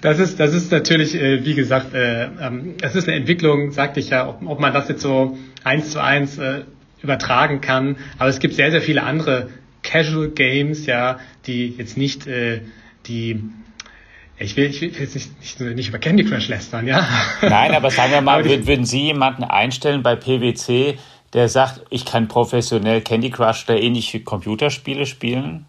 [0.01, 3.99] Das ist, das ist natürlich, äh, wie gesagt, äh, ähm, es ist eine Entwicklung, sagte
[3.99, 6.63] ich ja, ob, ob man das jetzt so eins zu eins äh,
[7.01, 7.97] übertragen kann.
[8.17, 9.49] Aber es gibt sehr, sehr viele andere
[9.83, 12.61] Casual Games, ja, die jetzt nicht äh,
[13.07, 13.41] die
[14.39, 17.07] ich will, ich will jetzt nicht, nicht, nicht über Candy Crush lästern, ja.
[17.41, 20.99] Nein, aber sagen wir mal, würden, würden Sie jemanden einstellen bei PwC,
[21.33, 25.65] der sagt, ich kann professionell Candy Crush oder ähnliche Computerspiele spielen?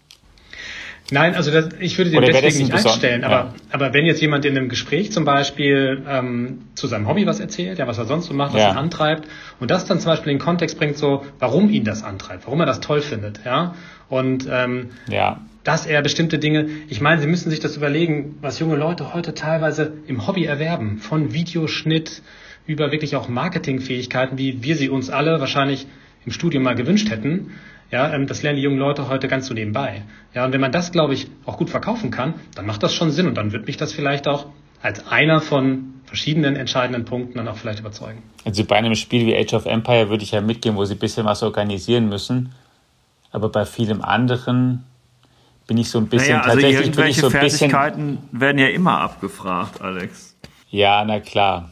[1.11, 3.23] Nein, also das, ich würde den deswegen nicht einstellen.
[3.23, 3.53] Aber, ja.
[3.71, 7.79] aber wenn jetzt jemand in einem Gespräch zum Beispiel ähm, zu seinem Hobby was erzählt,
[7.79, 8.71] ja, was er sonst so macht, was ja.
[8.71, 9.27] ihn antreibt,
[9.59, 12.59] und das dann zum Beispiel in den Kontext bringt, so, warum ihn das antreibt, warum
[12.59, 13.75] er das toll findet, ja,
[14.09, 18.59] und ähm, ja dass er bestimmte Dinge, ich meine, Sie müssen sich das überlegen, was
[18.59, 22.23] junge Leute heute teilweise im Hobby erwerben, von Videoschnitt
[22.65, 25.85] über wirklich auch Marketingfähigkeiten, wie wir sie uns alle wahrscheinlich
[26.25, 27.51] im Studium mal gewünscht hätten.
[27.91, 30.03] Ja, ähm, das lernen die jungen Leute heute ganz so nebenbei.
[30.33, 33.11] Ja, und wenn man das, glaube ich, auch gut verkaufen kann, dann macht das schon
[33.11, 34.45] Sinn und dann wird mich das vielleicht auch
[34.81, 38.23] als einer von verschiedenen entscheidenden Punkten dann auch vielleicht überzeugen.
[38.45, 40.99] Also bei einem Spiel wie Age of Empire würde ich ja mitgehen, wo sie ein
[40.99, 42.51] bisschen was organisieren müssen.
[43.31, 44.83] Aber bei vielem anderen
[45.67, 48.57] bin ich so ein bisschen naja, also tatsächlich bin ich so ein Fertigkeiten bisschen, werden
[48.57, 50.35] ja immer abgefragt, Alex.
[50.71, 51.69] Ja, na klar.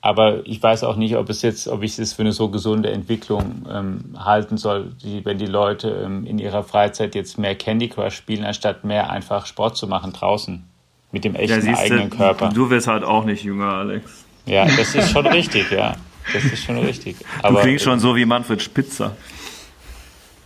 [0.00, 2.90] Aber ich weiß auch nicht, ob es jetzt, ob ich es für eine so gesunde
[2.90, 7.88] Entwicklung ähm, halten soll, die, wenn die Leute ähm, in ihrer Freizeit jetzt mehr Candy
[7.88, 10.64] Crush spielen, anstatt mehr einfach Sport zu machen draußen
[11.10, 12.50] mit dem echten ja, eigenen Körper.
[12.50, 14.24] Du wirst halt auch nicht jünger, Alex.
[14.46, 15.96] Ja, das ist schon richtig, ja.
[16.32, 17.16] Das ist schon richtig.
[17.42, 19.16] Aber, du klingst schon so wie Manfred Spitzer.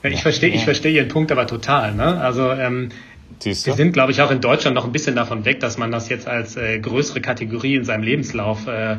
[0.03, 1.95] Ich verstehe, ich verstehe Ihren Punkt aber total.
[1.95, 2.21] Ne?
[2.21, 2.91] Also ähm,
[3.45, 6.09] wir sind, glaube ich, auch in Deutschland noch ein bisschen davon weg, dass man das
[6.09, 8.97] jetzt als äh, größere Kategorie in seinem Lebenslauf äh,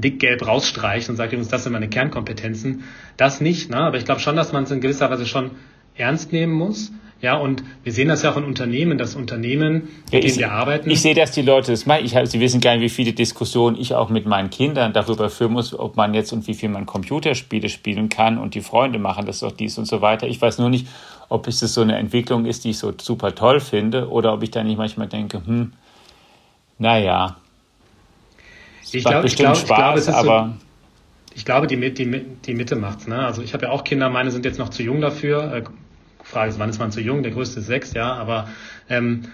[0.00, 2.84] dick-gelb rausstreicht und sagt übrigens, das sind meine Kernkompetenzen.
[3.16, 3.78] Das nicht, ne?
[3.78, 5.52] aber ich glaube schon, dass man es in gewisser Weise schon
[5.94, 6.92] ernst nehmen muss.
[7.22, 10.52] Ja, und wir sehen das ja auch in Unternehmen, dass Unternehmen, ja, mit denen wir
[10.52, 10.90] arbeiten.
[10.90, 12.04] Ich sehe, dass die Leute das machen.
[12.04, 15.52] Ich, Sie wissen gar nicht, wie viele Diskussionen ich auch mit meinen Kindern darüber führen
[15.52, 19.24] muss, ob man jetzt und wie viel man Computerspiele spielen kann und die Freunde machen
[19.24, 20.26] das doch dies und so weiter.
[20.26, 20.88] Ich weiß nur nicht,
[21.30, 24.50] ob es so eine Entwicklung ist, die ich so super toll finde, oder ob ich
[24.50, 25.72] da nicht manchmal denke, hm,
[26.78, 27.36] naja.
[28.92, 30.54] Ich glaube, ich glaube, ich glaube, es ist aber.
[30.58, 30.66] So
[31.36, 33.06] ich glaube, die, die, die Mitte macht's.
[33.06, 33.18] Ne?
[33.18, 35.52] Also ich habe ja auch Kinder, meine sind jetzt noch zu jung dafür.
[35.52, 35.62] Äh,
[36.22, 37.22] Frage ist, wann ist man zu jung?
[37.22, 38.14] Der größte ist sechs, ja.
[38.14, 38.48] Aber
[38.88, 39.26] ähm,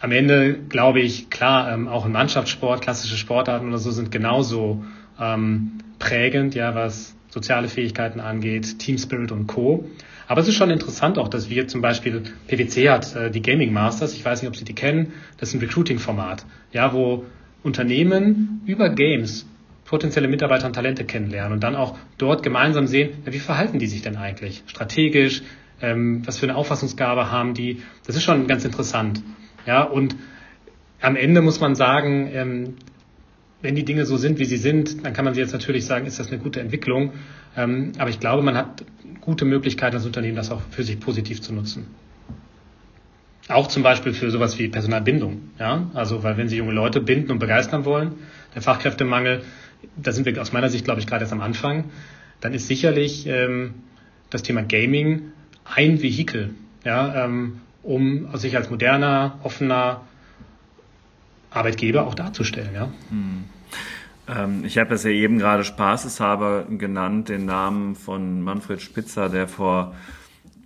[0.00, 4.84] am Ende glaube ich, klar, ähm, auch im Mannschaftssport, klassische Sportarten oder so sind genauso
[5.18, 9.88] ähm, prägend, ja, was soziale Fähigkeiten angeht, Team Spirit und Co.
[10.26, 13.72] Aber es ist schon interessant auch, dass wir zum Beispiel, PwC hat äh, die Gaming
[13.72, 17.24] Masters, ich weiß nicht, ob Sie die kennen, das ist ein Recruiting-Format, ja, wo
[17.64, 19.46] Unternehmen über Games
[19.84, 23.86] potenzielle Mitarbeiter und Talente kennenlernen und dann auch dort gemeinsam sehen, ja, wie verhalten die
[23.86, 25.42] sich denn eigentlich strategisch,
[25.82, 27.82] ähm, was für eine Auffassungsgabe haben die.
[28.06, 29.22] Das ist schon ganz interessant.
[29.66, 30.16] Ja, und
[31.00, 32.74] am Ende muss man sagen, ähm,
[33.60, 36.06] wenn die Dinge so sind, wie sie sind, dann kann man sie jetzt natürlich sagen,
[36.06, 37.12] ist das eine gute Entwicklung.
[37.56, 38.84] Ähm, aber ich glaube, man hat
[39.20, 41.86] gute Möglichkeiten als Unternehmen, das auch für sich positiv zu nutzen.
[43.48, 45.50] Auch zum Beispiel für sowas wie Personalbindung.
[45.58, 45.90] Ja?
[45.94, 48.12] Also, weil wenn Sie junge Leute binden und begeistern wollen,
[48.54, 49.42] der Fachkräftemangel,
[49.96, 51.84] da sind wir aus meiner Sicht, glaube ich, gerade erst am Anfang,
[52.40, 53.74] dann ist sicherlich ähm,
[54.30, 55.32] das Thema Gaming
[55.64, 56.54] ein Vehikel,
[56.84, 60.02] ja, ähm, um sich als moderner, offener
[61.50, 62.70] Arbeitgeber auch darzustellen.
[62.74, 62.90] Ja.
[63.10, 63.44] Hm.
[64.26, 69.48] Ähm, ich habe es ja eben gerade spaßeshalber genannt, den Namen von Manfred Spitzer, der
[69.48, 69.94] vor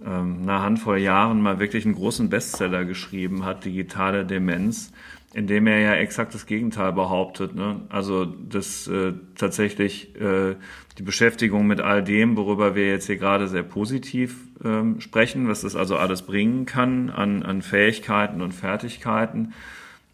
[0.04, 4.92] ähm, einer Handvoll Jahren mal wirklich einen großen Bestseller geschrieben hat, Digitale Demenz
[5.34, 7.54] indem er ja exakt das Gegenteil behauptet.
[7.54, 7.82] Ne?
[7.90, 10.56] Also dass äh, tatsächlich äh,
[10.96, 15.60] die Beschäftigung mit all dem, worüber wir jetzt hier gerade sehr positiv ähm, sprechen, was
[15.60, 19.52] das also alles bringen kann an, an Fähigkeiten und Fertigkeiten,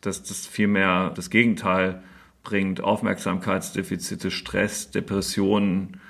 [0.01, 2.03] dass das vielmehr das Gegenteil
[2.43, 6.01] bringt, Aufmerksamkeitsdefizite, Stress, Depressionen,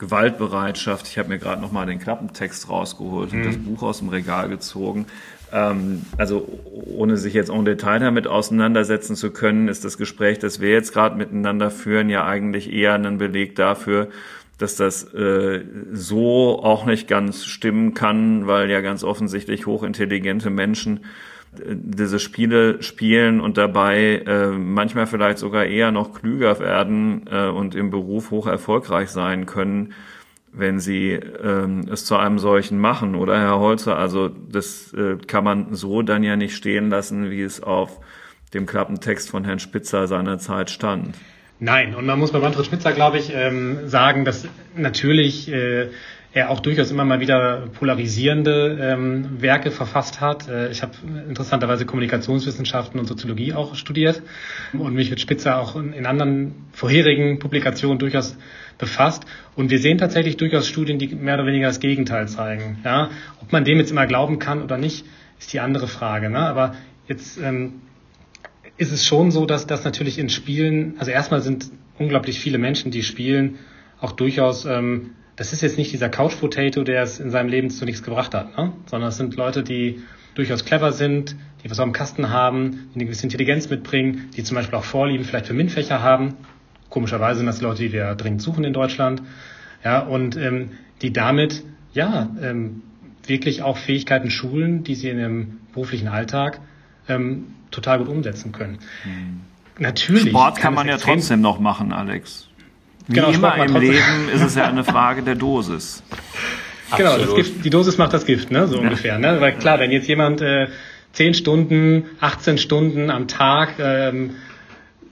[0.00, 1.06] Gewaltbereitschaft.
[1.06, 3.44] Ich habe mir gerade noch mal den Klappentext rausgeholt und mhm.
[3.44, 5.06] das Buch aus dem Regal gezogen.
[5.52, 6.48] Ähm, also
[6.96, 10.92] ohne sich jetzt en Detail damit auseinandersetzen zu können, ist das Gespräch, das wir jetzt
[10.92, 14.08] gerade miteinander führen, ja eigentlich eher ein Beleg dafür,
[14.58, 21.00] dass das äh, so auch nicht ganz stimmen kann, weil ja ganz offensichtlich hochintelligente Menschen
[21.52, 27.74] diese Spiele spielen und dabei äh, manchmal vielleicht sogar eher noch klüger werden äh, und
[27.74, 29.94] im Beruf hoch erfolgreich sein können
[30.52, 33.96] wenn Sie ähm, es zu einem solchen machen, oder Herr Holzer?
[33.96, 38.00] Also das äh, kann man so dann ja nicht stehen lassen, wie es auf
[38.52, 41.14] dem Klappentext von Herrn Spitzer seiner Zeit stand.
[41.60, 45.90] Nein, und man muss bei Manfred Spitzer, glaube ich, ähm, sagen, dass natürlich äh,
[46.32, 50.48] er auch durchaus immer mal wieder polarisierende ähm, Werke verfasst hat.
[50.48, 50.92] Äh, ich habe
[51.28, 54.22] interessanterweise Kommunikationswissenschaften und Soziologie auch studiert
[54.72, 58.36] und mich mit Spitzer auch in, in anderen vorherigen Publikationen durchaus
[58.78, 59.24] befasst.
[59.56, 62.78] Und wir sehen tatsächlich durchaus Studien, die mehr oder weniger das Gegenteil zeigen.
[62.84, 63.10] Ja?
[63.42, 65.04] Ob man dem jetzt immer glauben kann oder nicht,
[65.38, 66.30] ist die andere Frage.
[66.30, 66.38] Ne?
[66.38, 66.74] Aber
[67.08, 67.80] jetzt ähm,
[68.76, 72.90] ist es schon so, dass das natürlich in Spielen, also erstmal sind unglaublich viele Menschen,
[72.90, 73.58] die spielen,
[74.00, 77.70] auch durchaus, ähm, das ist jetzt nicht dieser Couch Potato, der es in seinem Leben
[77.70, 78.72] zu nichts gebracht hat, ne?
[78.86, 80.02] sondern es sind Leute, die
[80.34, 84.44] durchaus clever sind, die was auf dem Kasten haben, die eine gewisse Intelligenz mitbringen, die
[84.44, 86.36] zum Beispiel auch Vorlieben vielleicht für MINT-Fächer haben
[86.90, 89.22] Komischerweise sind das Leute, die wir dringend suchen in Deutschland.
[89.84, 91.62] Ja, und ähm, die damit
[91.94, 92.82] ja ähm,
[93.26, 96.60] wirklich auch Fähigkeiten schulen, die sie in ihrem beruflichen Alltag
[97.08, 98.80] ähm, total gut umsetzen können.
[99.04, 99.40] Mhm.
[99.78, 100.28] Natürlich.
[100.28, 102.48] Sport kann, kann man ja trotzdem noch machen, Alex.
[103.10, 106.04] Wie genau, immer im Leben ist es ja eine Frage der Dosis.
[106.96, 108.68] Genau, das Gift, die Dosis macht das Gift, ne?
[108.68, 108.82] so ja.
[108.82, 109.18] ungefähr.
[109.18, 109.40] Ne?
[109.40, 110.68] Weil klar, wenn jetzt jemand äh,
[111.12, 114.36] 10 Stunden, 18 Stunden am Tag ähm,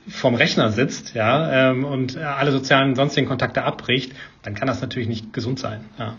[0.06, 5.08] vorm Rechner sitzt, ja, ähm, und alle sozialen sonstigen Kontakte abbricht, dann kann das natürlich
[5.08, 5.80] nicht gesund sein.
[5.98, 6.14] Ja.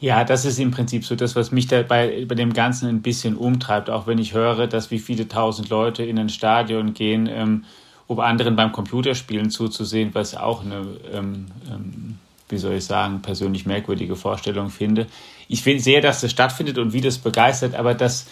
[0.00, 3.02] Ja, das ist im Prinzip so das, was mich da bei, bei dem Ganzen ein
[3.02, 7.28] bisschen umtreibt, auch wenn ich höre, dass wie viele tausend Leute in ein Stadion gehen,
[7.30, 7.64] ähm,
[8.06, 13.66] um anderen beim Computerspielen zuzusehen, was auch eine, ähm, ähm, wie soll ich sagen, persönlich
[13.66, 15.06] merkwürdige Vorstellung finde.
[15.48, 18.26] Ich sehe, dass das stattfindet und wie das begeistert, aber das,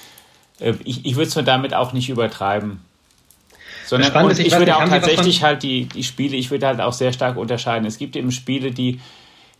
[0.60, 2.80] äh, ich, ich würde es nur damit auch nicht übertreiben.
[3.87, 6.94] Sondern ist, ich, ich würde auch tatsächlich halt die, die Spiele, ich würde halt auch
[6.94, 7.87] sehr stark unterscheiden.
[7.87, 9.00] Es gibt eben Spiele, die,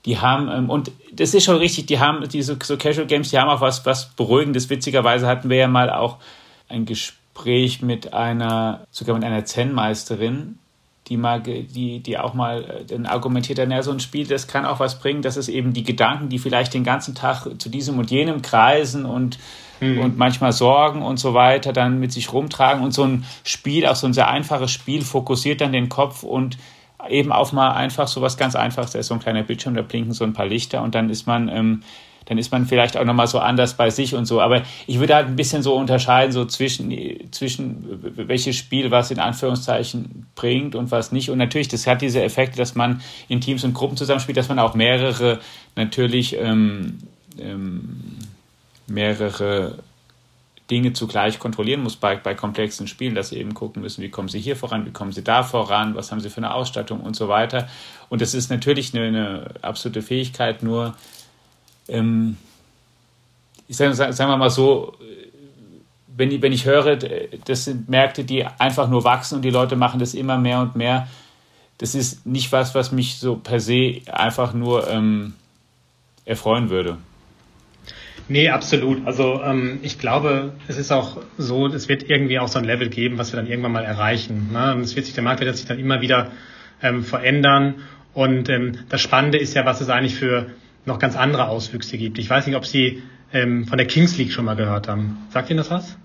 [0.07, 3.39] die haben, ähm, und das ist schon richtig, die haben diese so Casual Games, die
[3.39, 4.71] haben auch was, was Beruhigendes.
[4.71, 6.19] Witzigerweise hatten wir ja mal auch
[6.69, 7.19] ein Gespräch
[7.83, 10.59] mit einer, sogar mit einer Zen-Meisterin,
[11.09, 14.65] die mal, die, die auch mal äh, dann argumentiert, ja, so ein Spiel, das kann
[14.65, 17.99] auch was bringen, dass es eben die Gedanken, die vielleicht den ganzen Tag zu diesem
[17.99, 19.39] und jenem kreisen und,
[19.81, 20.01] mhm.
[20.01, 22.83] und manchmal Sorgen und so weiter dann mit sich rumtragen.
[22.83, 26.57] Und so ein Spiel, auch so ein sehr einfaches Spiel, fokussiert dann den Kopf und
[27.09, 29.83] eben auf mal einfach so was ganz Einfaches, da ist so ein kleiner Bildschirm, da
[29.83, 31.83] blinken so ein paar Lichter und dann ist man ähm,
[32.27, 34.41] dann ist man vielleicht auch nochmal so anders bei sich und so.
[34.41, 36.93] Aber ich würde halt ein bisschen so unterscheiden, so zwischen,
[37.33, 37.85] zwischen
[38.17, 41.31] welches Spiel was in Anführungszeichen bringt und was nicht.
[41.31, 44.59] Und natürlich, das hat diese Effekte, dass man in Teams und Gruppen zusammenspielt, dass man
[44.59, 45.41] auch mehrere,
[45.77, 46.99] natürlich ähm,
[47.39, 48.19] ähm,
[48.87, 49.79] mehrere
[50.71, 54.29] Dinge zugleich kontrollieren muss bei, bei komplexen Spielen, dass sie eben gucken müssen, wie kommen
[54.29, 57.15] sie hier voran, wie kommen sie da voran, was haben sie für eine Ausstattung und
[57.15, 57.69] so weiter.
[58.09, 60.95] Und das ist natürlich eine, eine absolute Fähigkeit, nur
[61.89, 62.37] ähm,
[63.69, 64.95] ich sage, sagen wir mal so,
[66.17, 69.77] wenn ich, wenn ich höre, das sind Märkte, die einfach nur wachsen und die Leute
[69.77, 71.09] machen das immer mehr und mehr,
[71.79, 75.35] das ist nicht was, was mich so per se einfach nur ähm,
[76.25, 76.99] erfreuen würde.
[78.29, 79.07] Nee, absolut.
[79.07, 82.89] Also ähm, ich glaube, es ist auch so, es wird irgendwie auch so ein Level
[82.89, 84.51] geben, was wir dann irgendwann mal erreichen.
[84.53, 84.79] Ne?
[84.81, 86.31] Es wird sich, der Markt wird sich dann immer wieder
[86.81, 87.75] ähm, verändern.
[88.15, 90.47] Und ähm, das Spannende ist ja, was es eigentlich für
[90.87, 92.19] noch ganz andere Auswüchse gibt.
[92.19, 95.19] Ich weiß nicht, ob Sie ähm, von der Kings League schon mal gehört haben.
[95.31, 95.97] Sagt Ihnen das was?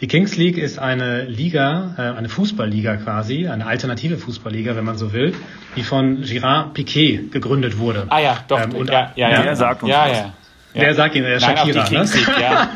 [0.00, 4.96] Die Kings League ist eine Liga, äh, eine Fußballliga quasi, eine alternative Fußballliga, wenn man
[4.96, 5.34] so will,
[5.74, 8.06] die von Girard Piquet gegründet wurde.
[8.08, 8.62] Ah ja, doch.
[8.62, 10.18] Ähm, und, ja, ja, ja, der sagt uns ja, was.
[10.18, 10.34] Ja,
[10.74, 10.82] ja.
[10.84, 11.82] Der sagt Ihnen, der Nein, Shakira.
[11.82, 12.42] Auf die Kings League, ne?
[12.42, 12.70] ja.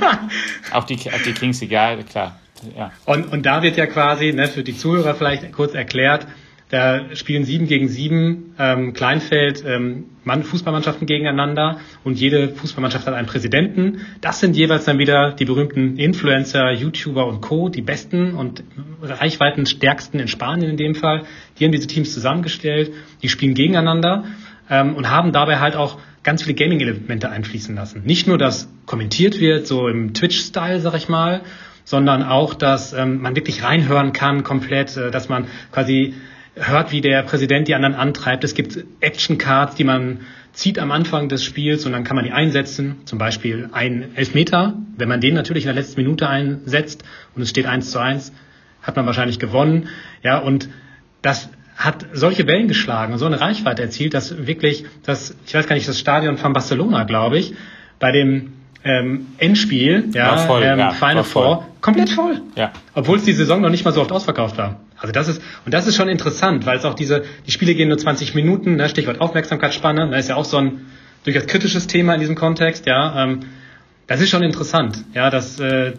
[0.73, 2.41] auf, die, auf die Kings League, ja, klar.
[2.77, 2.91] Ja.
[3.05, 6.27] Und, und da wird ja quasi, ne, für die Zuhörer vielleicht kurz erklärt,
[6.73, 13.13] da spielen sieben gegen sieben ähm, Kleinfeld ähm, Mann, Fußballmannschaften gegeneinander und jede Fußballmannschaft hat
[13.13, 14.07] einen Präsidenten.
[14.23, 18.65] Das sind jeweils dann wieder die berühmten Influencer, YouTuber und Co., die besten und
[19.03, 21.25] reichweitenstärksten in Spanien in dem Fall.
[21.59, 24.25] Die haben diese Teams zusammengestellt, die spielen gegeneinander
[24.71, 28.03] ähm, und haben dabei halt auch ganz viele Gaming-Elemente einfließen lassen.
[28.07, 31.43] Nicht nur, dass kommentiert wird, so im Twitch-Style, sag ich mal,
[31.85, 36.15] sondern auch, dass ähm, man wirklich reinhören kann komplett, äh, dass man quasi
[36.55, 38.45] hört, wie der Präsident die anderen antreibt.
[38.45, 40.21] Es gibt Action-Cards, die man
[40.53, 43.01] zieht am Anfang des Spiels und dann kann man die einsetzen.
[43.07, 44.75] Zum Beispiel ein Elfmeter.
[44.97, 48.33] Wenn man den natürlich in der letzten Minute einsetzt und es steht eins zu eins,
[48.83, 49.89] hat man wahrscheinlich gewonnen.
[50.23, 50.69] Ja, und
[51.23, 55.75] das hat solche Wellen geschlagen, so eine Reichweite erzielt, dass wirklich das, ich weiß gar
[55.75, 57.55] nicht, das Stadion von Barcelona, glaube ich,
[57.99, 58.53] bei dem
[58.85, 62.41] ähm, Endspiel, ja, voll, ähm, ja, Final Four, komplett voll.
[62.57, 62.73] Ja.
[62.95, 64.81] Obwohl es die Saison noch nicht mal so oft ausverkauft war.
[65.03, 67.89] Also das ist, und das ist schon interessant, weil es auch diese, die Spiele gehen
[67.89, 70.87] nur 20 Minuten, ne, Stichwort Aufmerksamkeitsspanne, da ist ja auch so ein
[71.25, 73.25] durchaus kritisches Thema in diesem Kontext, ja.
[73.25, 73.41] Ähm,
[74.07, 75.93] das ist schon interessant, ja, dass, äh,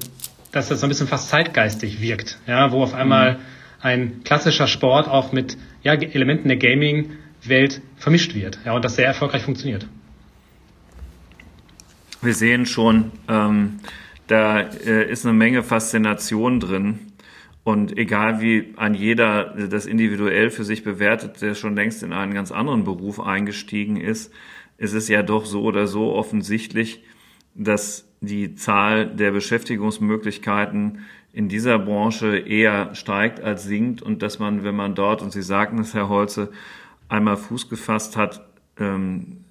[0.52, 3.40] dass das so ein bisschen fast zeitgeistig wirkt, ja, wo auf einmal mhm.
[3.82, 9.06] ein klassischer Sport auch mit ja, Elementen der Gaming-Welt vermischt wird, ja, und das sehr
[9.06, 9.86] erfolgreich funktioniert
[12.24, 13.80] wir sehen schon, ähm,
[14.28, 17.00] da äh, ist eine Menge Faszination drin.
[17.64, 22.34] Und egal wie ein jeder das individuell für sich bewertet, der schon längst in einen
[22.34, 24.34] ganz anderen Beruf eingestiegen ist,
[24.78, 27.04] ist es ja doch so oder so offensichtlich,
[27.56, 31.00] dass die Zahl der Beschäftigungsmöglichkeiten
[31.32, 35.42] in dieser Branche eher steigt als sinkt und dass man, wenn man dort, und Sie
[35.42, 36.52] sagten es, Herr Holze,
[37.10, 38.46] einmal Fuß gefasst hat,
[38.78, 39.44] ähm,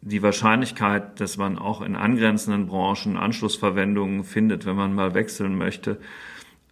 [0.00, 5.98] die Wahrscheinlichkeit, dass man auch in angrenzenden Branchen Anschlussverwendungen findet, wenn man mal wechseln möchte,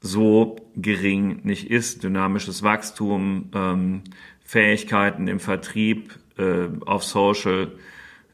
[0.01, 2.03] so gering nicht ist.
[2.03, 4.03] Dynamisches Wachstum, ähm,
[4.45, 7.73] Fähigkeiten im Vertrieb, äh, auf Social,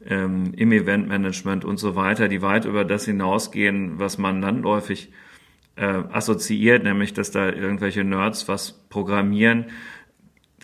[0.05, 5.11] ähm, im Eventmanagement und so weiter, die weit über das hinausgehen, was man landläufig
[5.75, 9.65] äh, assoziiert, nämlich dass da irgendwelche Nerds was programmieren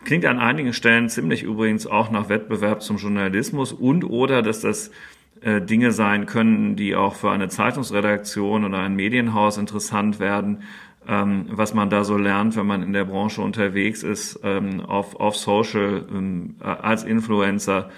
[0.04, 4.92] Klingt an einigen Stellen ziemlich übrigens auch nach Wettbewerb zum Journalismus und oder dass das
[5.42, 10.64] äh, Dinge sein können, die auch für eine Zeitungsredaktion oder ein Medienhaus interessant werden,
[11.08, 15.16] ähm, was man da so lernt, wenn man in der Branche unterwegs ist, ähm, auf,
[15.16, 17.90] auf Social, ähm, äh, als Influencer,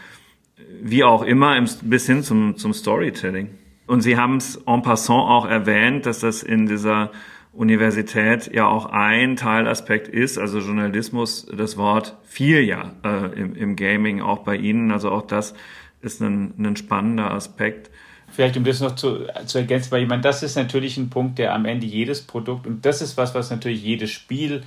[0.81, 3.49] wie auch immer, im, bis hin zum, zum Storytelling.
[3.87, 7.11] Und Sie haben es en passant auch erwähnt, dass das in dieser
[7.53, 13.75] Universität ja auch ein Teilaspekt ist, also Journalismus, das Wort viel ja äh, im, im,
[13.75, 14.91] Gaming auch bei Ihnen.
[14.91, 15.55] Also auch das
[16.01, 17.91] ist ein, ein spannender Aspekt.
[18.35, 21.39] Vielleicht um das noch zu, zu ergänzen, weil ich meine, das ist natürlich ein Punkt,
[21.39, 24.63] der am Ende jedes Produkt und das ist was, was natürlich jedes Spiel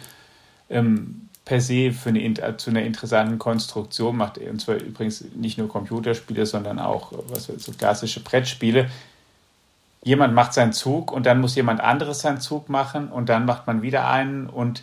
[0.71, 4.39] ähm, per se für eine, zu einer interessanten Konstruktion macht.
[4.39, 8.89] Und zwar übrigens nicht nur Computerspiele, sondern auch was so klassische Brettspiele
[10.03, 13.67] jemand macht seinen Zug und dann muss jemand anderes seinen Zug machen und dann macht
[13.67, 14.83] man wieder einen und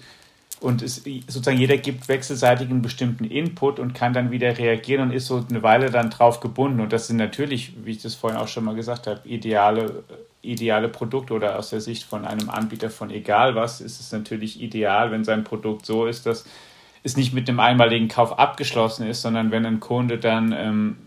[0.65, 5.11] und es, sozusagen jeder gibt wechselseitig einen bestimmten Input und kann dann wieder reagieren und
[5.11, 6.81] ist so eine Weile dann drauf gebunden.
[6.81, 10.03] Und das sind natürlich, wie ich das vorhin auch schon mal gesagt habe, ideale,
[10.41, 14.59] ideale Produkte oder aus der Sicht von einem Anbieter von egal was, ist es natürlich
[14.59, 16.45] ideal, wenn sein Produkt so ist, dass
[17.03, 20.97] es nicht mit einem einmaligen Kauf abgeschlossen ist, sondern wenn ein Kunde dann ähm,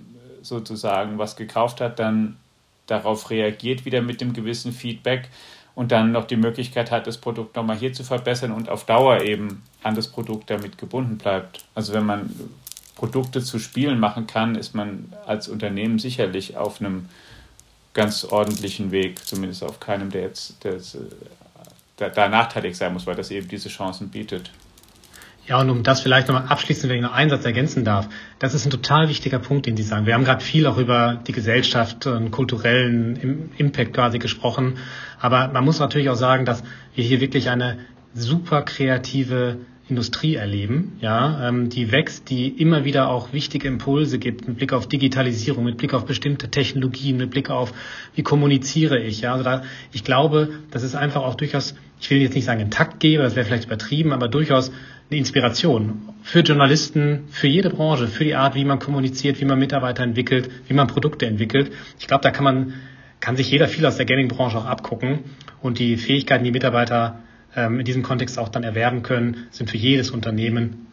[0.41, 2.37] sozusagen was gekauft hat, dann
[2.87, 5.29] darauf reagiert wieder mit dem gewissen Feedback
[5.79, 9.21] und dann noch die Möglichkeit hat, das Produkt nochmal hier zu verbessern und auf Dauer
[9.21, 11.65] eben an das Produkt damit gebunden bleibt.
[11.73, 12.35] Also wenn man
[12.97, 17.09] Produkte zu Spielen machen kann, ist man als Unternehmen sicherlich auf einem
[17.95, 23.07] ganz ordentlichen Weg, zumindest auf keinem, der jetzt, der jetzt äh, da nachteilig sein muss,
[23.07, 24.51] weil das eben diese Chancen bietet.
[25.49, 28.53] Ja, und um das vielleicht nochmal abschließend, wenn ich noch einen Satz ergänzen darf, das
[28.53, 30.05] ist ein total wichtiger Punkt, den Sie sagen.
[30.05, 34.75] Wir haben gerade viel auch über die Gesellschaft und kulturellen Impact quasi gesprochen.
[35.19, 36.63] Aber man muss natürlich auch sagen, dass
[36.95, 37.79] wir hier wirklich eine
[38.13, 39.57] super kreative
[39.89, 44.75] Industrie erleben, ja, ähm, die wächst, die immer wieder auch wichtige Impulse gibt mit Blick
[44.75, 47.73] auf Digitalisierung, mit Blick auf bestimmte Technologien, mit Blick auf
[48.15, 52.21] wie kommuniziere ich, ja, also da, ich glaube, das ist einfach auch durchaus, ich will
[52.21, 54.73] jetzt nicht sagen ein Taktgeber, das wäre vielleicht übertrieben, aber durchaus
[55.11, 59.59] eine Inspiration für Journalisten, für jede Branche, für die Art, wie man kommuniziert, wie man
[59.59, 61.73] Mitarbeiter entwickelt, wie man Produkte entwickelt.
[61.99, 62.75] Ich glaube, da kann man,
[63.21, 65.21] kann sich jeder viel aus der Gaming-Branche auch abgucken
[65.63, 67.21] und die Fähigkeiten, die Mitarbeiter
[67.57, 70.87] ähm, in diesem Kontext auch dann erwerben können, sind für jedes Unternehmen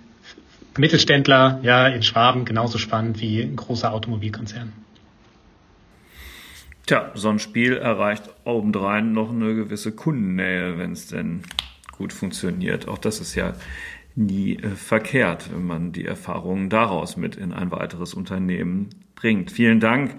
[0.77, 4.73] Mittelständler, ja, in Schwaben genauso spannend wie ein großer Automobilkonzern.
[6.85, 11.43] Tja, so ein Spiel erreicht obendrein noch eine gewisse Kundennähe, wenn es denn
[11.91, 12.87] gut funktioniert.
[12.87, 13.53] Auch das ist ja
[14.15, 19.51] nie äh, verkehrt, wenn man die Erfahrungen daraus mit in ein weiteres Unternehmen bringt.
[19.51, 20.15] Vielen Dank,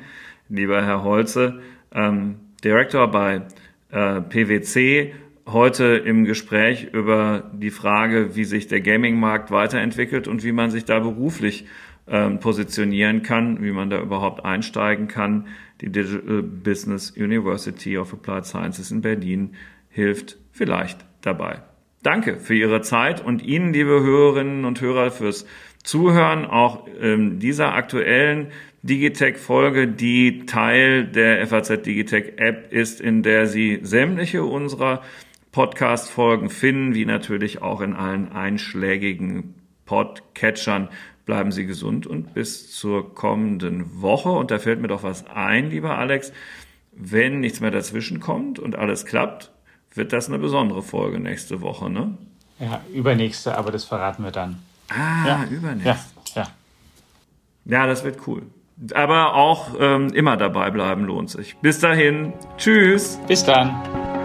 [0.49, 1.61] lieber Herr Holze,
[1.93, 3.43] ähm, Director bei
[3.91, 5.15] äh, PwC,
[5.47, 10.85] heute im Gespräch über die Frage, wie sich der Gaming-Markt weiterentwickelt und wie man sich
[10.85, 11.67] da beruflich
[12.09, 15.47] ähm, positionieren kann, wie man da überhaupt einsteigen kann.
[15.81, 19.55] Die Digital Business University of Applied Sciences in Berlin
[19.89, 21.63] hilft vielleicht dabei.
[22.07, 25.45] Danke für Ihre Zeit und Ihnen, liebe Hörerinnen und Hörer, fürs
[25.83, 28.53] Zuhören auch ähm, dieser aktuellen
[28.83, 35.03] Digitech-Folge, die Teil der FAZ Digitech-App ist, in der Sie sämtliche unserer
[35.51, 40.91] Podcast-Folgen finden, wie natürlich auch in allen einschlägigen Podcatchern.
[41.25, 44.31] Bleiben Sie gesund und bis zur kommenden Woche.
[44.31, 46.33] Und da fällt mir doch was ein, lieber Alex.
[46.93, 49.51] Wenn nichts mehr dazwischen kommt und alles klappt,
[49.97, 52.17] wird das eine besondere Folge nächste Woche, ne?
[52.59, 54.63] Ja, übernächste, aber das verraten wir dann.
[54.89, 55.45] Ah, ja.
[55.51, 56.11] übernächste.
[56.35, 56.49] Ja, ja.
[57.65, 58.43] Ja, das wird cool.
[58.95, 61.57] Aber auch ähm, immer dabei bleiben lohnt sich.
[61.57, 62.33] Bis dahin.
[62.59, 63.19] Tschüss.
[63.27, 64.16] Bis dann.